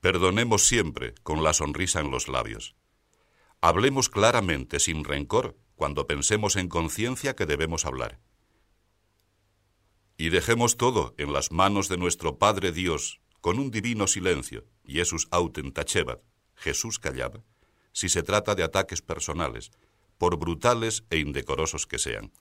Perdonemos 0.02 0.68
siempre 0.68 1.16
con 1.24 1.44
la 1.44 1.54
sonrisa 1.54 2.00
en 2.00 2.12
los 2.12 2.28
labios. 2.28 2.76
Hablemos 3.62 4.10
claramente, 4.10 4.80
sin 4.80 5.04
rencor, 5.04 5.58
cuando 5.76 6.06
pensemos 6.06 6.56
en 6.56 6.70
conciencia 6.70 7.36
que 7.36 7.46
debemos 7.46 7.86
hablar. 7.86 8.20
Y 10.18 10.30
dejemos 10.30 10.78
todo 10.78 11.16
en 11.18 11.34
las 11.34 11.52
manos 11.52 11.90
de 11.90 11.98
nuestro 11.98 12.38
Padre 12.38 12.72
Dios, 12.72 13.22
con 13.42 13.60
un 13.60 13.72
divino 13.72 14.08
silencio, 14.08 14.66
Jesus 14.86 15.28
autem 15.32 15.72
tachebat, 15.72 16.22
Jesús 16.56 17.00
callaba, 17.00 17.44
si 17.92 18.10
se 18.10 18.24
trata 18.24 18.56
de 18.56 18.64
ataques 18.64 19.02
personales, 19.02 19.72
por 20.18 20.38
brutales 20.38 21.06
e 21.10 21.18
indecorosos 21.18 21.86
que 21.86 21.98
sean. 22.00 22.32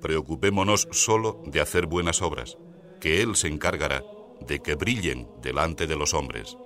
Preocupémonos 0.00 0.88
solo 0.90 1.42
de 1.46 1.60
hacer 1.60 1.86
buenas 1.86 2.22
obras, 2.22 2.58
que 3.00 3.22
Él 3.22 3.36
se 3.36 3.48
encargará 3.48 4.02
de 4.46 4.60
que 4.60 4.74
brillen 4.74 5.28
delante 5.40 5.86
de 5.86 5.96
los 5.96 6.14
hombres. 6.14 6.56